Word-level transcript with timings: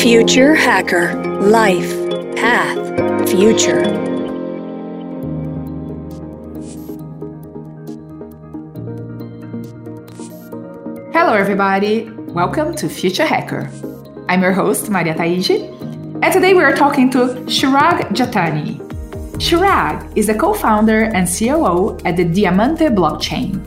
Future 0.00 0.54
Hacker 0.54 1.12
Life 1.42 1.90
Path 2.34 3.28
Future. 3.28 3.82
Hello, 11.12 11.34
everybody. 11.34 12.08
Welcome 12.28 12.74
to 12.76 12.88
Future 12.88 13.26
Hacker. 13.26 13.70
I'm 14.30 14.40
your 14.40 14.52
host, 14.52 14.88
Maria 14.88 15.12
Taiji, 15.12 15.68
and 16.22 16.32
today 16.32 16.54
we 16.54 16.62
are 16.62 16.74
talking 16.74 17.10
to 17.10 17.34
Chirag 17.44 18.00
Jetani. 18.16 18.78
Chirag 19.34 20.16
is 20.16 20.30
a 20.30 20.34
co 20.34 20.54
founder 20.54 21.10
and 21.14 21.28
COO 21.28 21.98
at 22.06 22.16
the 22.16 22.24
Diamante 22.24 22.86
blockchain. 22.86 23.60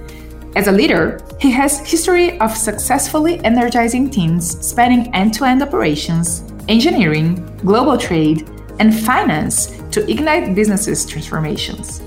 As 0.55 0.65
a 0.65 0.71
leader, 0.71 1.19
he 1.43 1.51
has 1.51 1.81
history 1.81 2.39
of 2.39 2.55
successfully 2.55 3.37
energizing 3.43 4.09
teams 4.09 4.65
spanning 4.65 5.13
end-to-end 5.13 5.61
operations, 5.61 6.41
engineering, 6.69 7.35
global 7.57 7.97
trade, 7.97 8.49
and 8.79 8.97
finance 8.97 9.77
to 9.91 10.09
ignite 10.09 10.55
businesses' 10.55 11.05
transformations. 11.05 12.01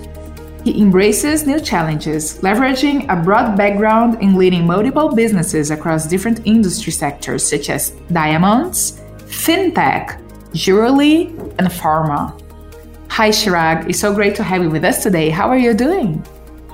He 0.65 0.81
embraces 0.81 1.47
new 1.47 1.61
challenges, 1.61 2.41
leveraging 2.41 3.13
a 3.13 3.23
broad 3.23 3.59
background 3.59 4.23
in 4.23 4.39
leading 4.39 4.67
multiple 4.67 5.15
businesses 5.15 5.71
across 5.71 6.07
different 6.07 6.41
industry 6.47 6.91
sectors 6.91 7.47
such 7.47 7.69
as 7.69 7.91
diamonds, 8.11 9.03
fintech, 9.27 10.19
jewelry, 10.55 11.27
and 11.59 11.69
pharma. 11.69 12.33
Hi, 13.11 13.29
Chirag. 13.29 13.87
It's 13.91 14.01
so 14.01 14.15
great 14.15 14.35
to 14.37 14.43
have 14.43 14.63
you 14.63 14.71
with 14.71 14.85
us 14.85 15.03
today. 15.03 15.29
How 15.29 15.51
are 15.51 15.59
you 15.59 15.75
doing? 15.75 16.25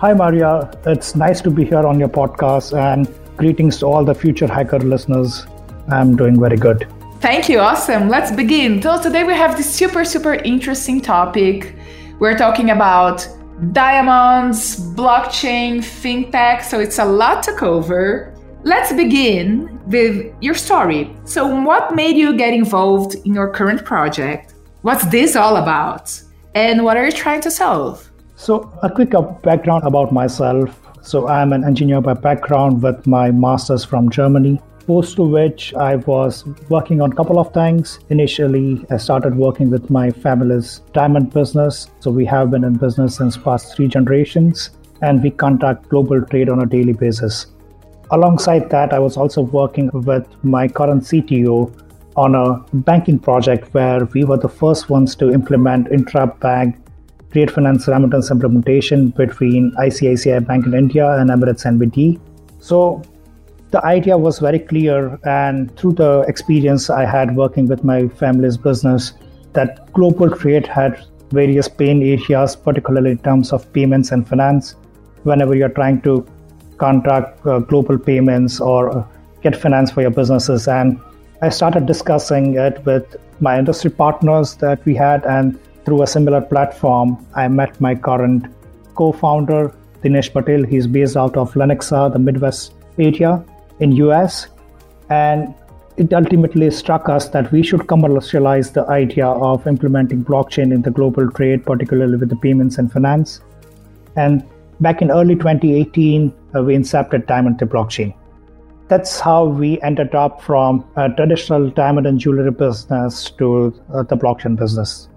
Hi, 0.03 0.13
Maria. 0.15 0.69
It's 0.85 1.15
nice 1.15 1.41
to 1.43 1.49
be 1.49 1.65
here 1.65 1.87
on 1.87 2.01
your 2.01 2.09
podcast, 2.09 2.77
and 2.77 3.07
greetings 3.37 3.79
to 3.79 3.87
all 3.87 4.05
the 4.05 4.13
future 4.13 4.49
hacker 4.49 4.81
listeners. 4.81 5.47
I'm 5.89 6.17
doing 6.17 6.41
very 6.41 6.57
good. 6.57 6.89
Thank 7.21 7.49
you. 7.49 7.61
Awesome. 7.61 8.09
Let's 8.09 8.33
begin. 8.33 8.83
So, 8.83 9.01
today 9.01 9.23
we 9.23 9.35
have 9.35 9.57
this 9.57 9.73
super, 9.73 10.05
super 10.05 10.35
interesting 10.35 11.01
topic. 11.01 11.77
We're 12.19 12.37
talking 12.37 12.71
about 12.71 13.29
diamonds, 13.71 14.81
blockchain, 14.97 15.79
fintech. 15.79 16.65
So 16.65 16.81
it's 16.81 16.99
a 16.99 17.05
lot 17.05 17.45
to 17.45 17.53
cover. 17.53 18.35
Let's 18.65 18.93
begin 18.93 19.79
with 19.87 20.35
your 20.41 20.55
story. 20.55 21.15
So, 21.23 21.47
what 21.47 21.95
made 21.95 22.17
you 22.17 22.37
get 22.37 22.53
involved 22.53 23.15
in 23.25 23.35
your 23.35 23.53
current 23.53 23.85
project? 23.85 24.55
What's 24.81 25.07
this 25.13 25.37
all 25.37 25.59
about? 25.59 26.21
And 26.57 26.83
what 26.83 26.97
are 26.97 27.05
you 27.05 27.13
trying 27.13 27.43
to 27.43 27.53
solve? 27.53 28.12
So, 28.43 28.73
a 28.83 28.91
quick 28.91 29.13
background 29.43 29.85
about 29.85 30.13
myself. 30.13 30.77
So, 31.01 31.29
I'm 31.29 31.53
an 31.53 31.63
engineer 31.63 32.01
by 32.01 32.15
background 32.15 32.83
with 32.83 33.07
my 33.07 33.31
master's 33.31 33.85
from 33.85 34.11
Germany 34.11 34.61
post 34.85 35.15
to 35.15 35.23
which 35.23 35.73
I 35.75 35.95
was 35.95 36.45
working 36.69 37.01
on 37.01 37.13
a 37.13 37.15
couple 37.15 37.39
of 37.39 37.55
things. 37.55 38.01
Initially, 38.09 38.85
I 38.91 38.97
started 38.97 39.37
working 39.37 39.71
with 39.71 39.91
my 39.91 40.11
family's 40.11 40.81
diamond 40.93 41.33
business. 41.33 41.87
So 42.01 42.11
we 42.11 42.27
have 42.27 42.51
been 42.51 42.65
in 42.65 42.75
business 42.79 43.15
since 43.15 43.37
past 43.37 43.77
three 43.77 43.87
generations, 43.87 44.71
and 45.03 45.23
we 45.23 45.31
conduct 45.31 45.89
global 45.89 46.21
trade 46.23 46.49
on 46.49 46.63
a 46.63 46.67
daily 46.67 46.95
basis. 46.95 47.47
Alongside 48.11 48.71
that, 48.71 48.93
I 48.93 48.99
was 48.99 49.17
also 49.17 49.43
working 49.43 49.89
with 49.93 50.27
my 50.43 50.67
current 50.67 51.05
CTO 51.05 51.73
on 52.17 52.35
a 52.35 52.59
banking 52.75 53.21
project 53.21 53.73
where 53.73 54.05
we 54.07 54.25
were 54.25 54.37
the 54.37 54.49
first 54.49 54.91
ones 54.91 55.15
to 55.15 55.33
implement 55.33 55.93
intra-bank 55.93 56.77
trade 57.33 57.51
finance 57.51 57.89
remittance 57.89 58.31
implementation 58.31 59.09
between 59.09 59.73
ICICI 59.79 60.47
Bank 60.47 60.67
in 60.67 60.75
India 60.75 61.11
and 61.19 61.31
Emirates 61.31 61.65
NBD. 61.65 62.21
So 62.61 63.03
the 63.73 63.85
idea 63.87 64.17
was 64.17 64.39
very 64.39 64.59
clear 64.59 65.19
and 65.25 65.75
through 65.79 65.95
the 66.01 66.21
experience 66.33 66.91
i 66.91 67.05
had 67.13 67.35
working 67.35 67.67
with 67.67 67.83
my 67.91 68.01
family's 68.23 68.59
business 68.67 69.15
that 69.55 69.71
global 69.95 70.29
trade 70.43 70.67
had 70.67 70.99
various 71.31 71.69
pain 71.69 72.03
areas 72.03 72.55
particularly 72.55 73.13
in 73.13 73.19
terms 73.29 73.53
of 73.53 73.65
payments 73.73 74.13
and 74.13 74.29
finance 74.29 74.77
whenever 75.23 75.55
you're 75.55 75.77
trying 75.81 76.01
to 76.03 76.15
contract 76.77 77.47
uh, 77.47 77.59
global 77.61 77.99
payments 77.99 78.61
or 78.61 78.91
uh, 78.95 79.07
get 79.43 79.57
finance 79.57 79.91
for 79.91 80.03
your 80.03 80.15
businesses 80.21 80.69
and 80.69 81.01
i 81.41 81.49
started 81.49 81.87
discussing 81.87 82.55
it 82.67 82.85
with 82.85 83.17
my 83.41 83.59
industry 83.59 83.91
partners 83.91 84.55
that 84.57 84.85
we 84.85 84.95
had 84.95 85.25
and 85.25 85.59
through 85.85 86.03
a 86.03 86.07
similar 86.07 86.41
platform 86.41 87.17
i 87.35 87.47
met 87.49 87.81
my 87.81 87.95
current 87.95 88.47
co-founder 88.95 89.75
dinesh 90.03 90.33
patel 90.33 90.63
he's 90.65 90.87
based 90.87 91.17
out 91.17 91.37
of 91.37 91.53
lenexa 91.55 92.13
the 92.13 92.19
midwest 92.19 92.75
area 92.99 93.45
in 93.81 93.93
US 93.93 94.49
and 95.11 95.55
it 95.97 96.13
ultimately 96.13 96.71
struck 96.71 97.09
us 97.09 97.29
that 97.29 97.51
we 97.53 97.63
should 97.63 97.87
commercialize 97.87 98.71
the 98.73 98.87
idea 98.87 99.27
of 99.27 99.67
implementing 99.67 100.25
blockchain 100.25 100.73
in 100.73 100.81
the 100.83 100.91
global 100.91 101.31
trade, 101.31 101.67
particularly 101.67 102.17
with 102.17 102.31
the 102.31 102.37
payments 102.37 102.79
and 102.79 102.91
finance. 102.91 103.41
And 104.17 104.43
back 104.81 105.03
in 105.03 105.11
early 105.11 105.35
2018, 105.35 106.33
uh, 106.55 106.63
we 106.63 106.75
incepted 106.75 107.27
Diamante 107.27 107.67
Blockchain. 107.67 108.15
That's 108.89 109.21
how 109.21 109.45
we 109.45 109.81
ended 109.83 110.15
up 110.15 110.41
from 110.41 110.85
a 110.97 111.11
traditional 111.11 111.69
diamond 111.71 112.07
and 112.07 112.19
jewelry 112.19 112.51
business 112.51 113.31
to 113.33 113.79
uh, 113.93 114.03
the 114.03 114.17
blockchain 114.17 114.57
business. 114.57 115.09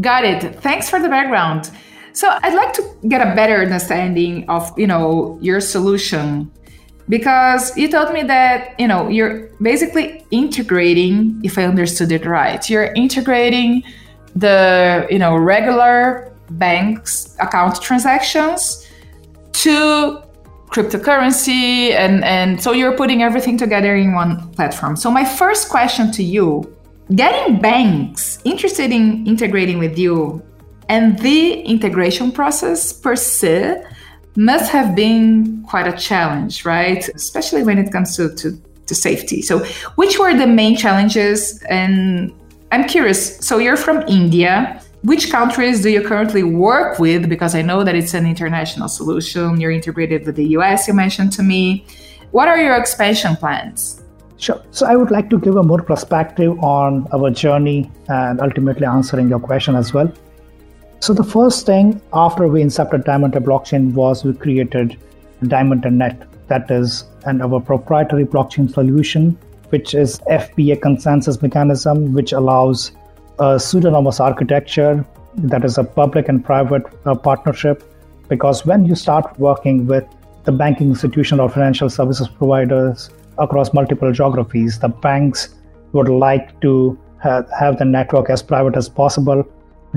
Got 0.00 0.24
it. 0.24 0.60
Thanks 0.60 0.88
for 0.90 1.00
the 1.00 1.08
background. 1.08 1.70
So 2.12 2.28
I'd 2.42 2.54
like 2.54 2.72
to 2.74 2.82
get 3.08 3.20
a 3.20 3.34
better 3.34 3.62
understanding 3.62 4.48
of, 4.48 4.76
you 4.78 4.86
know, 4.86 5.38
your 5.40 5.60
solution 5.60 6.50
because 7.10 7.76
you 7.76 7.90
told 7.90 8.12
me 8.12 8.22
that 8.22 8.78
you 8.78 8.86
know 8.86 9.08
you're 9.08 9.50
basically 9.60 10.24
integrating 10.30 11.38
if 11.42 11.58
i 11.58 11.64
understood 11.64 12.10
it 12.12 12.24
right 12.24 12.70
you're 12.70 12.92
integrating 12.94 13.82
the 14.36 15.06
you 15.10 15.18
know 15.18 15.36
regular 15.36 16.32
banks 16.50 17.36
account 17.40 17.82
transactions 17.82 18.86
to 19.52 20.22
cryptocurrency 20.68 21.90
and 21.90 22.24
and 22.24 22.62
so 22.62 22.70
you're 22.70 22.96
putting 22.96 23.22
everything 23.22 23.58
together 23.58 23.96
in 23.96 24.14
one 24.14 24.48
platform 24.52 24.94
so 24.94 25.10
my 25.10 25.24
first 25.24 25.68
question 25.68 26.12
to 26.12 26.22
you 26.22 26.62
getting 27.14 27.60
banks 27.60 28.38
interested 28.44 28.92
in 28.92 29.26
integrating 29.26 29.78
with 29.78 29.98
you 29.98 30.42
and 30.88 31.18
the 31.20 31.62
integration 31.62 32.32
process 32.32 32.92
per 32.92 33.14
se 33.14 33.82
must 34.36 34.70
have 34.70 34.94
been 34.94 35.62
quite 35.64 35.86
a 35.86 35.96
challenge, 35.96 36.64
right? 36.64 37.08
Especially 37.10 37.62
when 37.62 37.78
it 37.78 37.92
comes 37.92 38.16
to, 38.16 38.34
to, 38.36 38.60
to 38.86 38.94
safety. 38.94 39.42
So, 39.42 39.64
which 39.94 40.18
were 40.18 40.36
the 40.36 40.46
main 40.46 40.76
challenges? 40.76 41.62
And 41.64 42.32
I'm 42.72 42.88
curious. 42.88 43.38
So, 43.38 43.58
you're 43.58 43.76
from 43.76 44.02
India. 44.08 44.82
Which 45.02 45.30
countries 45.30 45.82
do 45.82 45.90
you 45.90 46.02
currently 46.02 46.42
work 46.42 46.98
with? 46.98 47.28
Because 47.28 47.54
I 47.54 47.62
know 47.62 47.84
that 47.84 47.94
it's 47.94 48.12
an 48.12 48.26
international 48.26 48.88
solution. 48.88 49.60
You're 49.60 49.70
integrated 49.70 50.26
with 50.26 50.36
the 50.36 50.48
US, 50.58 50.88
you 50.88 50.94
mentioned 50.94 51.32
to 51.34 51.42
me. 51.42 51.84
What 52.32 52.48
are 52.48 52.58
your 52.58 52.74
expansion 52.74 53.36
plans? 53.36 53.99
Sure. 54.40 54.62
So 54.70 54.86
I 54.86 54.96
would 54.96 55.10
like 55.10 55.28
to 55.30 55.38
give 55.38 55.56
a 55.56 55.62
more 55.62 55.82
perspective 55.82 56.58
on 56.64 57.06
our 57.12 57.28
journey 57.30 57.90
and 58.08 58.40
ultimately 58.40 58.86
answering 58.86 59.28
your 59.28 59.38
question 59.38 59.76
as 59.76 59.92
well. 59.92 60.10
So 61.00 61.12
the 61.12 61.22
first 61.22 61.66
thing 61.66 62.00
after 62.14 62.48
we 62.48 62.62
incepted 62.62 63.04
Diamante 63.04 63.38
blockchain 63.38 63.92
was 63.92 64.24
we 64.24 64.32
created 64.32 64.96
Diamante 65.46 65.90
Net, 65.90 66.26
that 66.48 66.70
is 66.70 67.04
and 67.26 67.42
our 67.42 67.60
proprietary 67.60 68.24
blockchain 68.24 68.72
solution, 68.72 69.36
which 69.68 69.94
is 69.94 70.18
FPA 70.20 70.80
consensus 70.80 71.42
mechanism, 71.42 72.14
which 72.14 72.32
allows 72.32 72.92
a 73.40 73.60
pseudonymous 73.60 74.20
architecture 74.20 75.04
that 75.34 75.66
is 75.66 75.76
a 75.76 75.84
public 75.84 76.30
and 76.30 76.42
private 76.42 76.84
uh, 77.04 77.14
partnership. 77.14 77.84
Because 78.28 78.64
when 78.64 78.86
you 78.86 78.94
start 78.94 79.38
working 79.38 79.86
with 79.86 80.06
the 80.44 80.52
banking 80.52 80.88
institution 80.88 81.40
or 81.40 81.50
financial 81.50 81.90
services 81.90 82.26
providers 82.26 83.10
across 83.40 83.72
multiple 83.74 84.12
geographies, 84.12 84.78
the 84.78 84.88
banks 84.88 85.56
would 85.92 86.08
like 86.08 86.60
to 86.60 86.98
have, 87.22 87.48
have 87.58 87.78
the 87.78 87.84
network 87.84 88.30
as 88.30 88.42
private 88.42 88.76
as 88.76 88.88
possible 88.88 89.44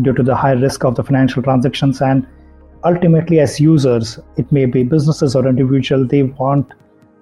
due 0.02 0.14
to 0.14 0.24
the 0.24 0.36
high 0.36 0.54
risk 0.54 0.84
of 0.84 0.96
the 0.96 1.04
financial 1.04 1.44
transactions. 1.44 2.02
And 2.02 2.28
ultimately 2.84 3.40
as 3.40 3.60
users 3.60 4.20
it 4.38 4.52
may 4.52 4.66
be 4.66 4.84
businesses 4.84 5.36
or 5.36 5.48
individual 5.48 6.06
they 6.06 6.24
want 6.24 6.74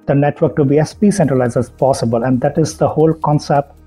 the 0.07 0.15
network 0.15 0.55
to 0.55 0.65
be 0.65 0.79
as 0.79 0.93
decentralized 0.95 1.57
as 1.57 1.69
possible. 1.69 2.23
And 2.23 2.41
that 2.41 2.57
is 2.57 2.77
the 2.77 2.87
whole 2.87 3.13
concept 3.13 3.77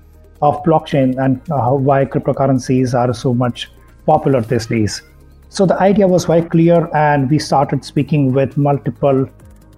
of 0.41 0.61
blockchain 0.63 1.17
and 1.23 1.41
uh, 1.51 1.71
why 1.71 2.05
cryptocurrencies 2.05 2.93
are 2.93 3.13
so 3.13 3.33
much 3.33 3.71
popular 4.05 4.41
these 4.41 4.67
days. 4.67 5.01
So 5.49 5.65
the 5.65 5.79
idea 5.81 6.07
was 6.07 6.25
very 6.25 6.43
clear 6.43 6.89
and 6.93 7.29
we 7.29 7.39
started 7.39 7.83
speaking 7.85 8.33
with 8.33 8.57
multiple 8.57 9.27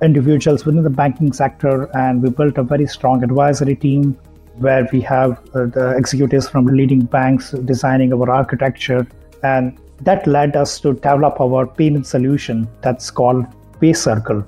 individuals 0.02 0.66
within 0.66 0.84
the 0.84 0.90
banking 0.90 1.34
sector 1.34 1.90
and 1.98 2.22
we 2.22 2.30
built 2.30 2.58
a 2.58 2.64
very 2.64 2.88
strong 2.88 3.24
advisory 3.24 3.76
team 3.76 4.18
where 4.56 4.88
we 4.92 5.02
have 5.02 5.40
uh, 5.56 5.66
the 5.66 5.96
executives 5.98 6.50
from 6.50 6.66
leading 6.66 7.02
banks 7.02 7.52
designing 7.52 8.14
our 8.14 8.30
architecture. 8.30 9.08
And 9.44 9.78
that 10.02 10.28
led 10.28 10.56
us 10.56 10.80
to 10.82 10.94
develop 10.94 11.40
our 11.40 11.66
payment 11.66 12.06
solution 12.06 12.68
that's 12.82 13.10
called 13.12 13.46
PayCircle, 13.80 14.46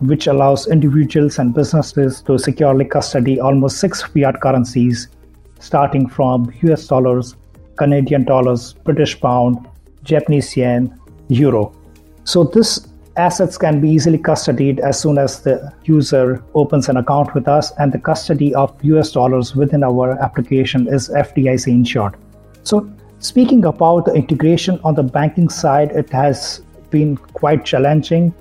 which 0.00 0.26
allows 0.26 0.66
individuals 0.66 1.38
and 1.38 1.54
businesses 1.54 2.20
to 2.22 2.38
securely 2.38 2.84
custody 2.84 3.40
almost 3.40 3.78
six 3.78 4.02
fiat 4.02 4.40
currencies 4.40 5.08
starting 5.58 6.08
from 6.08 6.52
US 6.62 6.86
dollars, 6.86 7.36
Canadian 7.76 8.24
dollars, 8.24 8.72
British 8.72 9.18
pound, 9.20 9.66
Japanese 10.02 10.56
yen, 10.56 10.98
euro. 11.28 11.74
So 12.24 12.44
this 12.44 12.86
assets 13.16 13.56
can 13.56 13.80
be 13.80 13.88
easily 13.88 14.18
custodied 14.18 14.78
as 14.78 15.00
soon 15.00 15.18
as 15.18 15.42
the 15.42 15.72
user 15.84 16.44
opens 16.54 16.88
an 16.88 16.96
account 16.96 17.34
with 17.34 17.48
us 17.48 17.72
and 17.78 17.92
the 17.92 17.98
custody 17.98 18.54
of 18.54 18.72
US 18.84 19.12
dollars 19.12 19.56
within 19.56 19.82
our 19.82 20.12
application 20.22 20.86
is 20.88 21.08
FDIC 21.08 21.68
insured. 21.68 22.14
So 22.62 22.88
speaking 23.18 23.64
about 23.64 24.04
the 24.04 24.12
integration 24.14 24.80
on 24.84 24.94
the 24.94 25.02
banking 25.02 25.48
side, 25.48 25.92
it 25.92 26.10
has 26.10 26.62
been 26.90 27.16
quite 27.16 27.64
challenging 27.64 28.34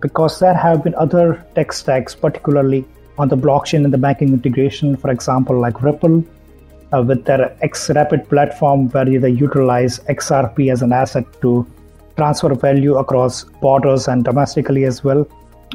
because 0.00 0.38
there 0.38 0.54
have 0.54 0.84
been 0.84 0.94
other 0.94 1.44
tech 1.54 1.72
stacks, 1.72 2.14
particularly 2.14 2.84
on 3.18 3.28
the 3.28 3.36
blockchain 3.36 3.84
and 3.84 3.92
the 3.92 3.98
banking 3.98 4.28
integration, 4.28 4.96
for 4.96 5.10
example, 5.10 5.58
like 5.60 5.82
Ripple, 5.82 6.24
uh, 6.92 7.02
with 7.02 7.24
their 7.24 7.56
XRapid 7.62 8.28
platform, 8.28 8.88
where 8.90 9.04
they 9.04 9.30
utilize 9.30 9.98
XRP 10.00 10.72
as 10.72 10.82
an 10.82 10.92
asset 10.92 11.24
to 11.42 11.66
transfer 12.16 12.54
value 12.54 12.96
across 12.96 13.44
borders 13.44 14.08
and 14.08 14.24
domestically 14.24 14.84
as 14.84 15.02
well. 15.04 15.26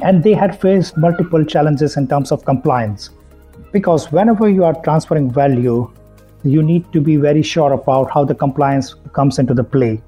And 0.02 0.22
they 0.22 0.34
had 0.34 0.60
faced 0.60 0.96
multiple 0.96 1.44
challenges 1.44 1.96
in 1.96 2.06
terms 2.06 2.32
of 2.32 2.44
compliance. 2.44 3.10
Because 3.72 4.12
whenever 4.12 4.48
you 4.48 4.64
are 4.64 4.74
transferring 4.82 5.30
value, 5.30 5.90
you 6.44 6.62
need 6.62 6.92
to 6.92 7.00
be 7.00 7.16
very 7.16 7.42
sure 7.42 7.72
about 7.72 8.10
how 8.10 8.24
the 8.24 8.34
compliance 8.34 8.94
comes 9.12 9.38
into 9.38 9.54
the 9.54 9.64
play. 9.64 10.02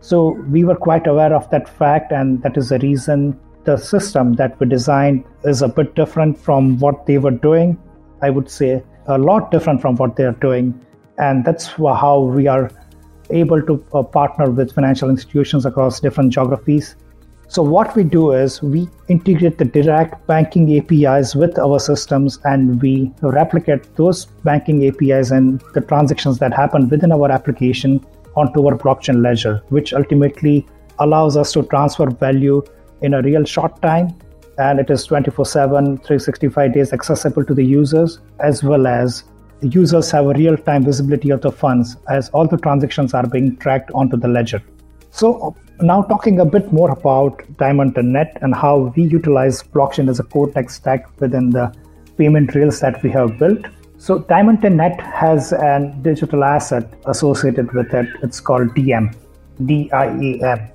So 0.00 0.30
we 0.50 0.64
were 0.64 0.76
quite 0.76 1.06
aware 1.06 1.34
of 1.34 1.48
that 1.50 1.68
fact, 1.68 2.12
and 2.12 2.42
that 2.42 2.56
is 2.56 2.68
the 2.68 2.78
reason 2.78 3.38
the 3.64 3.76
system 3.76 4.34
that 4.34 4.58
we 4.60 4.66
designed 4.66 5.24
is 5.44 5.62
a 5.62 5.68
bit 5.68 5.94
different 5.94 6.38
from 6.38 6.78
what 6.78 7.06
they 7.06 7.18
were 7.18 7.30
doing. 7.30 7.78
I 8.22 8.30
would 8.30 8.50
say 8.50 8.82
a 9.06 9.18
lot 9.18 9.50
different 9.50 9.80
from 9.80 9.96
what 9.96 10.16
they 10.16 10.24
are 10.24 10.38
doing. 10.40 10.78
And 11.18 11.44
that's 11.44 11.66
how 11.66 12.20
we 12.20 12.46
are 12.46 12.70
able 13.30 13.62
to 13.62 13.84
uh, 13.92 14.02
partner 14.02 14.50
with 14.50 14.72
financial 14.72 15.10
institutions 15.10 15.66
across 15.66 16.00
different 16.00 16.32
geographies. 16.32 16.96
So, 17.50 17.62
what 17.62 17.96
we 17.96 18.04
do 18.04 18.32
is 18.32 18.62
we 18.62 18.88
integrate 19.08 19.56
the 19.56 19.64
direct 19.64 20.26
banking 20.26 20.76
APIs 20.78 21.34
with 21.34 21.58
our 21.58 21.78
systems 21.78 22.38
and 22.44 22.80
we 22.82 23.10
replicate 23.22 23.96
those 23.96 24.26
banking 24.44 24.86
APIs 24.86 25.30
and 25.30 25.62
the 25.72 25.80
transactions 25.80 26.38
that 26.40 26.52
happen 26.52 26.90
within 26.90 27.10
our 27.10 27.30
application 27.30 28.04
onto 28.36 28.66
our 28.66 28.76
blockchain 28.76 29.22
ledger, 29.22 29.62
which 29.70 29.94
ultimately 29.94 30.66
allows 30.98 31.38
us 31.38 31.52
to 31.52 31.62
transfer 31.64 32.10
value 32.10 32.62
in 33.00 33.14
a 33.14 33.22
real 33.22 33.44
short 33.44 33.80
time. 33.80 34.14
And 34.58 34.78
it 34.80 34.90
is 34.90 35.04
24 35.06 35.46
7, 35.46 35.98
365 35.98 36.74
days 36.74 36.92
accessible 36.92 37.44
to 37.44 37.54
the 37.54 37.64
users, 37.64 38.20
as 38.40 38.62
well 38.62 38.86
as 38.86 39.24
users 39.60 40.10
have 40.10 40.26
a 40.26 40.32
real 40.34 40.56
time 40.56 40.84
visibility 40.84 41.30
of 41.30 41.40
the 41.40 41.52
funds 41.52 41.96
as 42.08 42.28
all 42.30 42.46
the 42.46 42.56
transactions 42.56 43.14
are 43.14 43.26
being 43.26 43.56
tracked 43.56 43.90
onto 43.92 44.16
the 44.16 44.28
ledger. 44.28 44.62
So, 45.10 45.56
now 45.80 46.02
talking 46.02 46.40
a 46.40 46.44
bit 46.44 46.72
more 46.72 46.90
about 46.90 47.42
Diamante 47.56 48.02
Net 48.02 48.04
and 48.04 48.12
Net 48.12 48.38
and 48.42 48.54
how 48.54 48.92
we 48.96 49.04
utilize 49.04 49.62
blockchain 49.62 50.08
as 50.08 50.20
a 50.20 50.22
core 50.22 50.50
tech 50.50 50.70
stack 50.70 51.20
within 51.20 51.50
the 51.50 51.74
payment 52.16 52.54
rails 52.54 52.80
that 52.80 53.02
we 53.02 53.10
have 53.10 53.38
built. 53.38 53.66
So, 53.96 54.20
Diamante 54.20 54.68
Net 54.68 55.00
has 55.00 55.52
a 55.52 55.94
digital 56.02 56.44
asset 56.44 56.92
associated 57.06 57.72
with 57.72 57.94
it. 57.94 58.08
It's 58.22 58.40
called 58.40 58.74
DIAM, 58.74 59.10
D 59.64 59.90
I 59.92 60.06
A 60.06 60.42
M, 60.42 60.68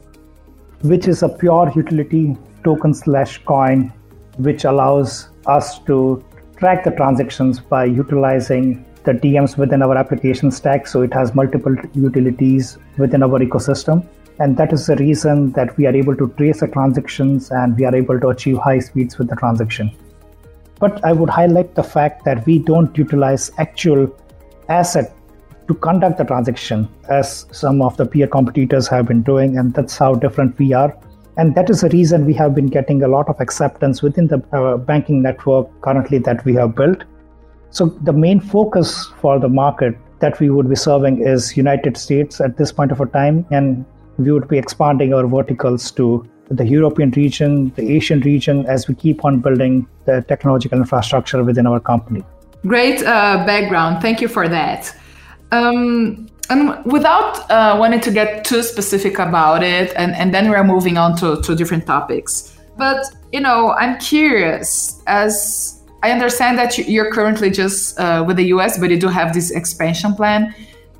which 0.82 1.08
is 1.08 1.24
a 1.24 1.30
pure 1.30 1.72
utility 1.76 2.38
token 2.64 2.94
slash 2.94 3.44
coin, 3.46 3.94
which 4.38 4.66
allows 4.66 5.30
us 5.46 5.80
to 5.80 6.24
track 6.58 6.84
the 6.84 6.92
transactions 6.92 7.60
by 7.60 7.86
utilizing 7.86 8.86
the 9.04 9.12
DIAMs 9.14 9.58
within 9.58 9.82
our 9.82 9.98
application 9.98 10.52
stack. 10.52 10.88
So 10.88 11.02
it 11.02 11.14
has 11.14 11.36
multiple 11.36 11.76
utilities 11.94 12.78
within 12.98 13.24
our 13.24 13.40
ecosystem. 13.40 14.08
And 14.40 14.58
that 14.58 14.74
is 14.74 14.88
the 14.88 14.96
reason 14.96 15.52
that 15.52 15.76
we 15.78 15.86
are 15.86 15.96
able 15.96 16.16
to 16.16 16.28
trace 16.38 16.62
the 16.62 16.68
transactions 16.68 17.52
and 17.52 17.78
we 17.78 17.86
are 17.86 17.96
able 17.96 18.20
to 18.20 18.30
achieve 18.30 18.58
high 18.58 18.80
speeds 18.80 19.18
with 19.18 19.30
the 19.30 19.36
transaction. 19.36 19.92
But 20.80 21.04
I 21.06 21.14
would 21.14 21.30
highlight 21.30 21.76
the 21.76 21.84
fact 21.84 22.26
that 22.26 22.46
we 22.46 22.60
don't 22.60 22.98
utilize 22.98 23.52
actual 23.58 24.16
asset 24.70 25.16
to 25.68 25.74
conduct 25.76 26.18
the 26.18 26.24
transaction 26.24 26.90
as 27.10 27.46
some 27.52 27.82
of 27.82 27.96
the 27.96 28.06
peer 28.06 28.28
competitors 28.28 28.88
have 28.88 29.08
been 29.08 29.22
doing. 29.22 29.58
And 29.58 29.74
that's 29.74 29.98
how 29.98 30.16
different 30.16 30.58
we 30.58 30.74
are. 30.74 30.98
And 31.38 31.56
that 31.56 31.70
is 31.70 31.82
the 31.82 31.90
reason 31.90 32.26
we 32.26 32.34
have 32.36 32.54
been 32.54 32.68
getting 32.68 33.04
a 33.04 33.08
lot 33.08 33.28
of 33.28 33.40
acceptance 33.40 34.02
within 34.02 34.28
the 34.28 34.44
uh, 34.54 34.78
banking 34.78 35.22
network 35.22 35.70
currently 35.82 36.20
that 36.20 36.46
we 36.46 36.54
have 36.56 36.76
built. 36.76 37.04
So 37.72 37.88
the 37.88 38.14
main 38.14 38.40
focus 38.40 39.08
for 39.20 39.40
the 39.40 39.50
market 39.50 39.98
that 40.20 40.40
we 40.40 40.50
would 40.50 40.70
be 40.70 40.76
serving 40.76 41.26
is 41.26 41.58
United 41.58 41.98
States 41.98 42.40
at 42.40 42.58
this 42.58 42.72
point 42.72 42.92
of 42.92 43.12
time, 43.12 43.46
and 43.50 43.84
we 44.18 44.32
would 44.32 44.48
be 44.48 44.58
expanding 44.60 45.14
our 45.14 45.26
verticals 45.28 45.90
to 45.92 46.26
the 46.50 46.66
European 46.68 47.10
region, 47.12 47.74
the 47.76 47.92
Asian 47.92 48.20
region, 48.22 48.66
as 48.68 48.88
we 48.88 48.94
keep 48.94 49.26
on 49.26 49.40
building 49.40 49.88
the 50.06 50.22
technological 50.28 50.78
infrastructure 50.78 51.44
within 51.44 51.66
our 51.66 51.80
company. 51.80 52.24
Great 52.62 53.02
uh, 53.02 53.44
background. 53.46 54.02
Thank 54.02 54.22
you 54.22 54.28
for 54.28 54.48
that. 54.48 54.96
Um, 55.52 56.28
and 56.50 56.84
without 56.86 57.50
uh, 57.50 57.76
wanting 57.80 58.02
to 58.02 58.12
get 58.12 58.46
too 58.46 58.64
specific 58.64 59.20
about 59.20 59.64
it, 59.64 59.94
and, 59.96 60.14
and 60.14 60.34
then 60.34 60.50
we're 60.50 60.64
moving 60.64 60.98
on 60.98 61.16
to, 61.18 61.42
to 61.42 61.56
different 61.56 61.86
topics. 61.86 62.58
But, 62.78 63.06
you 63.32 63.40
know, 63.40 63.72
I'm 63.72 63.98
curious 64.00 65.02
as 65.08 65.84
I 66.02 66.12
understand 66.12 66.58
that 66.58 66.78
you're 66.78 67.12
currently 67.12 67.50
just 67.50 68.00
uh, 68.00 68.24
with 68.28 68.38
the 68.38 68.46
US, 68.48 68.78
but 68.78 68.90
you 68.90 69.00
do 69.00 69.08
have 69.08 69.34
this 69.34 69.52
expansion 69.52 70.16
plan. 70.16 70.54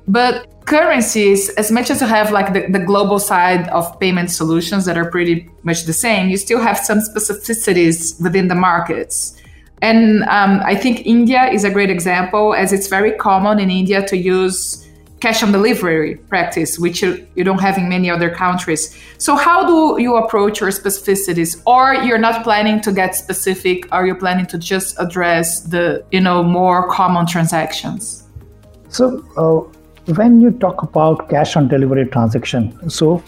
But 0.08 0.48
currencies, 0.66 1.50
as 1.50 1.70
much 1.70 1.90
as 1.90 2.00
you 2.00 2.06
have 2.06 2.30
like 2.30 2.52
the, 2.52 2.66
the 2.70 2.78
global 2.78 3.18
side 3.18 3.68
of 3.68 3.98
payment 4.00 4.30
solutions 4.30 4.84
that 4.86 4.96
are 4.96 5.10
pretty 5.10 5.50
much 5.62 5.84
the 5.84 5.92
same, 5.92 6.28
you 6.28 6.36
still 6.36 6.60
have 6.60 6.78
some 6.78 7.00
specificities 7.00 8.20
within 8.22 8.48
the 8.48 8.54
markets. 8.54 9.40
And 9.82 10.22
um, 10.24 10.60
I 10.64 10.74
think 10.74 11.04
India 11.04 11.44
is 11.50 11.64
a 11.64 11.70
great 11.70 11.90
example, 11.90 12.54
as 12.54 12.72
it's 12.72 12.86
very 12.86 13.12
common 13.12 13.58
in 13.58 13.70
India 13.70 14.06
to 14.06 14.16
use 14.16 14.83
cash 15.24 15.42
on 15.42 15.52
delivery 15.52 16.16
practice, 16.32 16.78
which 16.78 17.00
you, 17.02 17.26
you 17.34 17.44
don't 17.44 17.62
have 17.66 17.78
in 17.78 17.88
many 17.88 18.10
other 18.10 18.28
countries. 18.28 18.82
So, 19.16 19.36
how 19.36 19.58
do 19.72 20.02
you 20.02 20.16
approach 20.16 20.60
your 20.60 20.70
specificities? 20.70 21.62
Or 21.64 21.94
you're 22.06 22.24
not 22.28 22.44
planning 22.44 22.82
to 22.82 22.92
get 22.92 23.14
specific? 23.14 23.88
Are 23.90 24.06
you 24.06 24.14
planning 24.14 24.46
to 24.52 24.58
just 24.58 25.00
address 25.04 25.60
the 25.60 26.04
you 26.10 26.20
know 26.20 26.42
more 26.42 26.88
common 26.90 27.26
transactions? 27.26 28.24
So, 28.88 29.04
uh, 29.42 30.12
when 30.20 30.42
you 30.42 30.50
talk 30.50 30.82
about 30.82 31.30
cash 31.30 31.56
on 31.56 31.68
delivery 31.68 32.04
transaction, 32.16 32.90
so 32.90 33.22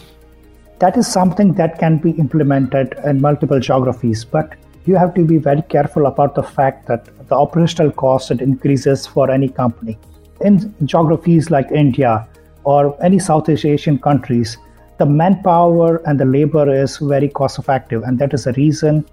that 0.79 0.97
is 0.97 1.07
something 1.07 1.53
that 1.53 1.79
can 1.79 1.97
be 1.97 2.11
implemented 2.25 2.93
in 3.05 3.21
multiple 3.21 3.59
geographies, 3.59 4.23
but 4.23 4.53
you 4.85 4.95
have 4.95 5.15
to 5.15 5.25
be 5.25 5.39
very 5.39 5.63
careful 5.63 6.05
about 6.05 6.35
the 6.35 6.43
fact 6.43 6.85
that 6.87 7.09
the 7.27 7.35
operational 7.35 7.91
cost 8.03 8.29
it 8.29 8.39
increases 8.39 9.07
for 9.07 9.31
any 9.31 9.49
company 9.49 9.97
in 10.41 10.73
geographies 10.85 11.49
like 11.51 11.71
India 11.71 12.27
or 12.63 12.95
any 13.03 13.19
Southeast 13.19 13.65
Asian 13.65 13.97
countries, 13.97 14.57
the 14.97 15.05
manpower 15.05 15.97
and 16.05 16.19
the 16.19 16.25
labor 16.25 16.73
is 16.73 16.97
very 16.97 17.29
cost 17.29 17.59
effective, 17.59 18.03
and 18.03 18.19
that 18.19 18.33
is 18.33 18.45
the 18.45 18.53
reason 18.53 19.05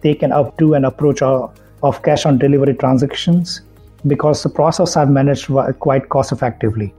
they 0.00 0.14
can 0.14 0.32
do 0.58 0.74
an 0.74 0.84
approach 0.84 1.22
of, 1.22 1.58
of 1.82 2.02
cash 2.02 2.26
on 2.26 2.38
delivery 2.38 2.74
transactions 2.74 3.62
because 4.06 4.42
the 4.42 4.48
process 4.48 4.96
are 4.96 5.06
managed 5.06 5.50
quite 5.78 6.08
cost 6.08 6.32
effectively. 6.32 6.94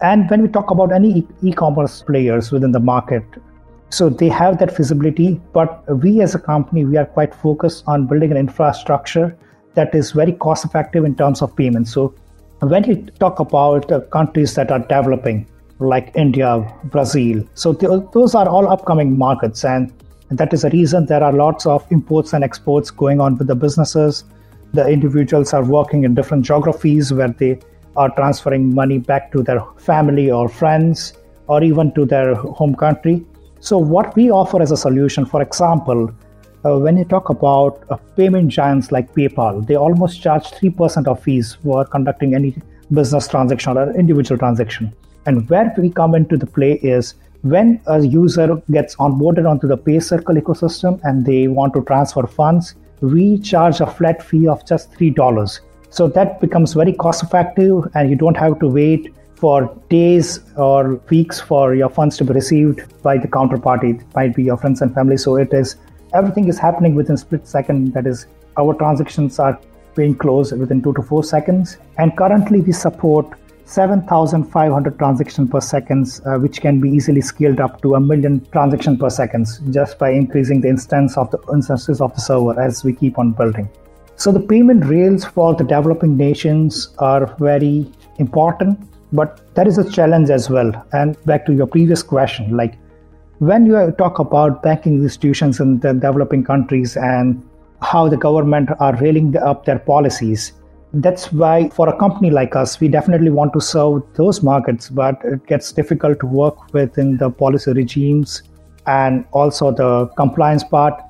And 0.00 0.28
when 0.30 0.42
we 0.42 0.48
talk 0.48 0.70
about 0.70 0.92
any 0.92 1.26
e 1.42 1.52
commerce 1.52 2.02
players 2.02 2.52
within 2.52 2.72
the 2.72 2.80
market, 2.80 3.24
so 3.90 4.08
they 4.10 4.28
have 4.28 4.58
that 4.58 4.76
visibility, 4.76 5.40
but 5.52 5.82
we 6.02 6.20
as 6.20 6.34
a 6.34 6.38
company, 6.38 6.84
we 6.84 6.96
are 6.98 7.06
quite 7.06 7.34
focused 7.34 7.84
on 7.86 8.06
building 8.06 8.30
an 8.30 8.36
infrastructure 8.36 9.36
that 9.74 9.94
is 9.94 10.12
very 10.12 10.32
cost 10.32 10.64
effective 10.64 11.04
in 11.04 11.14
terms 11.14 11.40
of 11.40 11.56
payments. 11.56 11.92
So 11.92 12.14
when 12.60 12.84
you 12.84 12.96
talk 13.20 13.38
about 13.38 13.90
uh, 13.92 14.00
countries 14.00 14.54
that 14.54 14.70
are 14.70 14.80
developing, 14.80 15.46
like 15.78 16.10
India, 16.16 16.66
Brazil, 16.84 17.44
so 17.54 17.72
th- 17.72 18.02
those 18.12 18.34
are 18.34 18.48
all 18.48 18.68
upcoming 18.68 19.16
markets, 19.16 19.64
and 19.64 19.92
that 20.30 20.52
is 20.52 20.62
the 20.62 20.70
reason 20.70 21.06
there 21.06 21.22
are 21.22 21.32
lots 21.32 21.66
of 21.66 21.86
imports 21.90 22.32
and 22.32 22.42
exports 22.42 22.90
going 22.90 23.20
on 23.20 23.36
with 23.36 23.46
the 23.46 23.54
businesses. 23.54 24.24
The 24.72 24.86
individuals 24.86 25.54
are 25.54 25.64
working 25.64 26.04
in 26.04 26.14
different 26.14 26.44
geographies 26.44 27.12
where 27.12 27.28
they 27.28 27.60
are 27.96 28.10
transferring 28.16 28.74
money 28.74 28.98
back 28.98 29.32
to 29.32 29.42
their 29.42 29.60
family 29.76 30.30
or 30.30 30.48
friends 30.48 31.14
or 31.46 31.62
even 31.62 31.92
to 31.94 32.04
their 32.04 32.34
home 32.34 32.74
country. 32.74 33.24
So, 33.60 33.78
what 33.78 34.14
we 34.16 34.30
offer 34.30 34.60
as 34.60 34.70
a 34.70 34.76
solution, 34.76 35.24
for 35.24 35.42
example, 35.42 36.12
uh, 36.64 36.78
when 36.78 36.96
you 36.96 37.04
talk 37.04 37.28
about 37.28 37.84
uh, 37.90 37.96
payment 38.16 38.48
giants 38.48 38.90
like 38.90 39.14
PayPal, 39.14 39.66
they 39.66 39.76
almost 39.76 40.20
charge 40.22 40.44
3% 40.44 41.06
of 41.06 41.22
fees 41.22 41.56
for 41.62 41.84
conducting 41.84 42.34
any 42.34 42.54
business 42.92 43.28
transaction 43.28 43.76
or 43.76 43.94
individual 43.96 44.38
transaction. 44.38 44.92
And 45.26 45.48
where 45.48 45.72
we 45.76 45.90
come 45.90 46.14
into 46.14 46.36
the 46.36 46.46
play 46.46 46.74
is 46.74 47.14
when 47.42 47.80
a 47.86 48.00
user 48.00 48.60
gets 48.70 48.96
onboarded 48.96 49.48
onto 49.48 49.68
the 49.68 49.78
PayCircle 49.78 50.40
ecosystem 50.40 51.00
and 51.04 51.24
they 51.24 51.48
want 51.48 51.74
to 51.74 51.84
transfer 51.84 52.26
funds, 52.26 52.74
we 53.00 53.38
charge 53.38 53.80
a 53.80 53.86
flat 53.86 54.22
fee 54.22 54.48
of 54.48 54.66
just 54.66 54.92
$3 54.92 55.60
So 55.90 56.08
that 56.08 56.40
becomes 56.40 56.74
very 56.74 56.92
cost 56.92 57.22
effective, 57.22 57.84
and 57.94 58.10
you 58.10 58.16
don't 58.16 58.36
have 58.36 58.58
to 58.60 58.68
wait 58.68 59.14
for 59.36 59.74
days 59.88 60.40
or 60.56 61.00
weeks 61.10 61.40
for 61.40 61.74
your 61.74 61.88
funds 61.88 62.16
to 62.18 62.24
be 62.24 62.32
received 62.32 62.82
by 63.02 63.16
the 63.16 63.28
counterparty. 63.28 64.00
It 64.00 64.14
might 64.14 64.34
be 64.34 64.42
your 64.42 64.56
friends 64.56 64.82
and 64.82 64.92
family. 64.92 65.16
So 65.16 65.36
it 65.36 65.54
is 65.54 65.76
everything 66.14 66.48
is 66.48 66.58
happening 66.58 66.94
within 66.94 67.16
split 67.16 67.46
second. 67.46 67.92
That 67.94 68.06
is, 68.06 68.26
our 68.56 68.74
transactions 68.74 69.38
are 69.38 69.58
being 69.94 70.14
closed 70.14 70.56
within 70.56 70.82
two 70.82 70.92
to 70.94 71.02
four 71.02 71.24
seconds. 71.24 71.78
And 71.98 72.16
currently, 72.16 72.60
we 72.60 72.72
support 72.72 73.26
7,500 73.64 74.98
transactions 74.98 75.50
per 75.50 75.60
second, 75.60 76.20
uh, 76.24 76.38
which 76.38 76.60
can 76.60 76.80
be 76.80 76.90
easily 76.90 77.20
scaled 77.20 77.60
up 77.60 77.82
to 77.82 77.94
a 77.96 78.00
million 78.00 78.44
transactions 78.50 78.98
per 78.98 79.10
second 79.10 79.46
just 79.70 79.98
by 79.98 80.10
increasing 80.10 80.60
the 80.60 80.68
instance 80.68 81.16
of 81.16 81.30
the 81.30 81.38
instances 81.52 82.00
of 82.00 82.14
the 82.14 82.20
server 82.20 82.58
as 82.60 82.84
we 82.84 82.94
keep 82.94 83.18
on 83.18 83.32
building. 83.32 83.68
So 84.16 84.32
the 84.32 84.40
payment 84.40 84.84
rails 84.86 85.24
for 85.24 85.54
the 85.54 85.64
developing 85.64 86.16
nations 86.16 86.94
are 86.98 87.36
very 87.38 87.90
important 88.18 88.88
but 89.12 89.54
there 89.54 89.66
is 89.66 89.78
a 89.78 89.90
challenge 89.90 90.30
as 90.30 90.50
well. 90.50 90.70
And 90.92 91.22
back 91.24 91.46
to 91.46 91.54
your 91.54 91.66
previous 91.66 92.02
question, 92.02 92.56
like 92.56 92.74
when 93.38 93.66
you 93.66 93.92
talk 93.98 94.18
about 94.18 94.62
banking 94.62 94.94
institutions 94.94 95.60
in 95.60 95.78
the 95.78 95.92
developing 95.92 96.42
countries 96.42 96.96
and 96.96 97.40
how 97.82 98.08
the 98.08 98.16
government 98.16 98.68
are 98.80 98.96
railing 98.96 99.36
up 99.36 99.64
their 99.64 99.78
policies, 99.78 100.54
that's 100.94 101.32
why 101.32 101.68
for 101.68 101.88
a 101.88 101.96
company 101.96 102.30
like 102.30 102.56
us, 102.56 102.80
we 102.80 102.88
definitely 102.88 103.30
want 103.30 103.52
to 103.52 103.60
serve 103.60 104.02
those 104.14 104.42
markets, 104.42 104.88
but 104.88 105.20
it 105.24 105.46
gets 105.46 105.70
difficult 105.70 106.18
to 106.18 106.26
work 106.26 106.72
within 106.72 107.16
the 107.16 107.30
policy 107.30 107.72
regimes 107.72 108.42
and 108.86 109.24
also 109.32 109.70
the 109.70 110.06
compliance 110.16 110.64
part. 110.64 111.00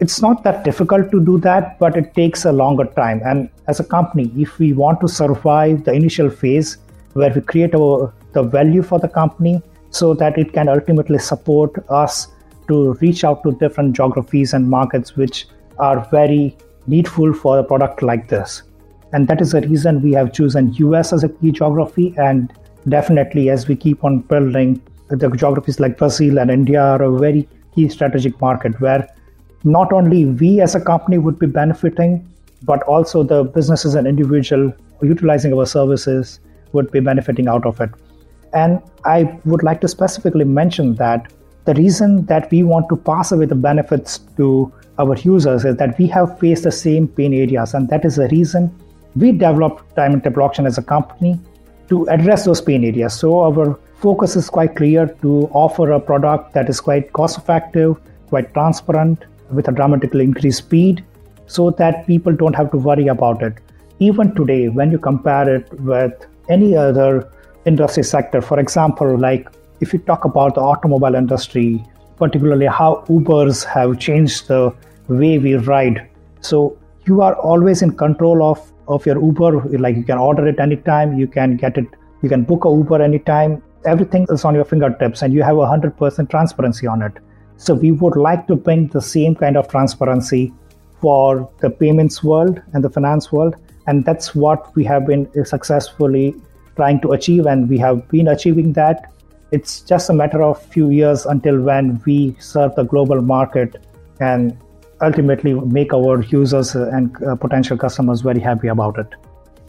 It's 0.00 0.20
not 0.20 0.42
that 0.44 0.64
difficult 0.64 1.12
to 1.12 1.24
do 1.24 1.38
that, 1.40 1.78
but 1.78 1.96
it 1.96 2.14
takes 2.14 2.44
a 2.44 2.52
longer 2.52 2.86
time. 2.86 3.20
And 3.24 3.50
as 3.68 3.78
a 3.78 3.84
company, 3.84 4.32
if 4.36 4.58
we 4.58 4.72
want 4.72 5.00
to 5.00 5.08
survive 5.08 5.84
the 5.84 5.92
initial 5.92 6.30
phase, 6.30 6.78
where 7.12 7.32
we 7.32 7.40
create 7.40 7.72
the 7.72 8.42
value 8.42 8.82
for 8.82 8.98
the 8.98 9.08
company 9.08 9.62
so 9.90 10.14
that 10.14 10.38
it 10.38 10.52
can 10.52 10.68
ultimately 10.68 11.18
support 11.18 11.72
us 11.88 12.28
to 12.68 12.92
reach 12.94 13.24
out 13.24 13.42
to 13.42 13.52
different 13.52 13.96
geographies 13.96 14.52
and 14.52 14.68
markets 14.68 15.16
which 15.16 15.46
are 15.78 16.06
very 16.10 16.56
needful 16.86 17.32
for 17.32 17.58
a 17.58 17.64
product 17.64 18.02
like 18.02 18.28
this. 18.28 18.62
And 19.12 19.26
that 19.28 19.40
is 19.40 19.52
the 19.52 19.62
reason 19.62 20.02
we 20.02 20.12
have 20.12 20.32
chosen 20.32 20.74
US 20.74 21.12
as 21.12 21.24
a 21.24 21.28
key 21.28 21.52
geography. 21.52 22.14
And 22.18 22.52
definitely, 22.88 23.48
as 23.48 23.66
we 23.66 23.76
keep 23.76 24.04
on 24.04 24.20
building, 24.20 24.82
the 25.08 25.30
geographies 25.30 25.80
like 25.80 25.96
Brazil 25.96 26.38
and 26.38 26.50
India 26.50 26.82
are 26.82 27.02
a 27.02 27.18
very 27.18 27.48
key 27.74 27.88
strategic 27.88 28.38
market 28.40 28.78
where 28.80 29.08
not 29.64 29.92
only 29.92 30.26
we 30.26 30.60
as 30.60 30.74
a 30.74 30.80
company 30.80 31.18
would 31.18 31.38
be 31.38 31.46
benefiting, 31.46 32.28
but 32.62 32.82
also 32.82 33.22
the 33.22 33.44
businesses 33.44 33.94
and 33.94 34.06
individual 34.06 34.72
utilizing 35.00 35.52
our 35.54 35.64
services 35.64 36.40
would 36.72 36.90
be 36.90 37.00
benefiting 37.00 37.48
out 37.48 37.64
of 37.64 37.80
it. 37.80 37.90
And 38.52 38.80
I 39.04 39.38
would 39.44 39.62
like 39.62 39.80
to 39.82 39.88
specifically 39.88 40.44
mention 40.44 40.94
that 40.96 41.32
the 41.64 41.74
reason 41.74 42.24
that 42.26 42.50
we 42.50 42.62
want 42.62 42.88
to 42.88 42.96
pass 42.96 43.32
away 43.32 43.46
the 43.46 43.54
benefits 43.54 44.18
to 44.36 44.72
our 44.98 45.16
users 45.18 45.64
is 45.64 45.76
that 45.76 45.98
we 45.98 46.06
have 46.08 46.38
faced 46.38 46.64
the 46.64 46.72
same 46.72 47.06
pain 47.06 47.34
areas, 47.34 47.74
and 47.74 47.88
that 47.88 48.04
is 48.04 48.16
the 48.16 48.28
reason 48.28 48.74
we 49.16 49.32
developed 49.32 49.94
Diamante 49.94 50.30
Blockchain 50.30 50.66
as 50.66 50.78
a 50.78 50.82
company 50.82 51.38
to 51.88 52.08
address 52.08 52.44
those 52.44 52.60
pain 52.60 52.84
areas. 52.84 53.14
So 53.14 53.40
our 53.40 53.78
focus 53.96 54.36
is 54.36 54.48
quite 54.48 54.76
clear 54.76 55.06
to 55.22 55.48
offer 55.52 55.92
a 55.92 56.00
product 56.00 56.52
that 56.54 56.68
is 56.68 56.80
quite 56.80 57.12
cost 57.12 57.38
effective, 57.38 57.96
quite 58.28 58.52
transparent, 58.54 59.24
with 59.50 59.68
a 59.68 59.72
dramatically 59.72 60.24
increased 60.24 60.58
speed, 60.58 61.04
so 61.46 61.70
that 61.70 62.06
people 62.06 62.34
don't 62.34 62.54
have 62.54 62.70
to 62.70 62.76
worry 62.76 63.08
about 63.08 63.42
it. 63.42 63.54
Even 63.98 64.34
today, 64.34 64.68
when 64.68 64.90
you 64.90 64.98
compare 64.98 65.56
it 65.56 65.72
with 65.80 66.26
any 66.48 66.76
other 66.76 67.30
industry 67.66 68.02
sector. 68.02 68.40
For 68.40 68.58
example, 68.58 69.18
like 69.18 69.48
if 69.80 69.92
you 69.92 69.98
talk 70.00 70.24
about 70.24 70.54
the 70.54 70.60
automobile 70.60 71.14
industry, 71.14 71.84
particularly 72.16 72.66
how 72.66 73.04
Ubers 73.08 73.64
have 73.64 73.98
changed 73.98 74.48
the 74.48 74.74
way 75.08 75.38
we 75.38 75.54
ride. 75.54 76.08
So 76.40 76.76
you 77.06 77.20
are 77.22 77.34
always 77.34 77.82
in 77.82 77.96
control 77.96 78.42
of, 78.42 78.72
of 78.88 79.06
your 79.06 79.22
Uber. 79.22 79.78
Like 79.78 79.96
you 79.96 80.04
can 80.04 80.18
order 80.18 80.46
it 80.46 80.58
anytime, 80.60 81.18
you 81.18 81.26
can 81.26 81.56
get 81.56 81.78
it, 81.78 81.86
you 82.22 82.28
can 82.28 82.44
book 82.44 82.64
a 82.64 82.68
Uber 82.68 83.00
anytime. 83.02 83.62
Everything 83.84 84.26
is 84.30 84.44
on 84.44 84.54
your 84.54 84.64
fingertips 84.64 85.22
and 85.22 85.32
you 85.32 85.42
have 85.42 85.54
100% 85.54 86.28
transparency 86.28 86.86
on 86.86 87.02
it. 87.02 87.12
So 87.56 87.74
we 87.74 87.92
would 87.92 88.16
like 88.16 88.46
to 88.48 88.56
bring 88.56 88.88
the 88.88 89.00
same 89.00 89.34
kind 89.34 89.56
of 89.56 89.68
transparency 89.68 90.52
for 91.00 91.48
the 91.60 91.70
payments 91.70 92.22
world 92.24 92.60
and 92.72 92.82
the 92.82 92.90
finance 92.90 93.30
world 93.30 93.54
and 93.86 94.04
that's 94.04 94.34
what 94.34 94.74
we 94.76 94.84
have 94.84 95.06
been 95.06 95.26
successfully 95.44 96.34
trying 96.78 97.00
to 97.04 97.12
achieve 97.18 97.46
and 97.52 97.68
we 97.68 97.78
have 97.78 98.06
been 98.08 98.28
achieving 98.28 98.72
that. 98.80 99.12
It's 99.50 99.80
just 99.80 100.10
a 100.10 100.14
matter 100.20 100.42
of 100.42 100.62
few 100.76 100.90
years 100.90 101.26
until 101.26 101.60
when 101.68 102.00
we 102.06 102.36
serve 102.38 102.74
the 102.74 102.84
global 102.84 103.22
market 103.22 103.76
and 104.20 104.56
ultimately 105.00 105.54
make 105.78 105.94
our 105.94 106.22
users 106.22 106.74
and 106.74 107.22
uh, 107.24 107.36
potential 107.36 107.76
customers 107.76 108.20
very 108.20 108.40
happy 108.40 108.68
about 108.68 108.98
it. 108.98 109.14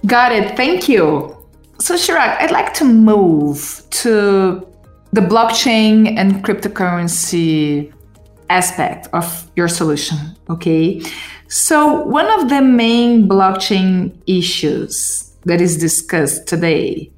Got 0.06 0.32
it. 0.32 0.58
Thank 0.58 0.90
you. 0.90 1.36
So 1.80 1.96
Chirag, 1.96 2.42
i'd 2.42 2.52
like 2.52 2.74
to 2.82 2.86
move 2.86 3.84
to 4.04 4.68
the 5.14 5.22
blockchain 5.22 6.18
and 6.18 6.44
cryptocurrency 6.46 7.94
aspect 8.50 9.08
of 9.14 9.50
your 9.56 9.70
solution 9.70 10.18
okay? 10.50 11.02
So, 11.48 12.04
one 12.04 12.30
of 12.40 12.50
the 12.50 12.62
main 12.62 13.28
blockchain 13.28 14.22
issues 14.28 15.29
that 15.50 15.62
is 15.62 15.78
discussed 15.78 16.48
today 16.48 17.12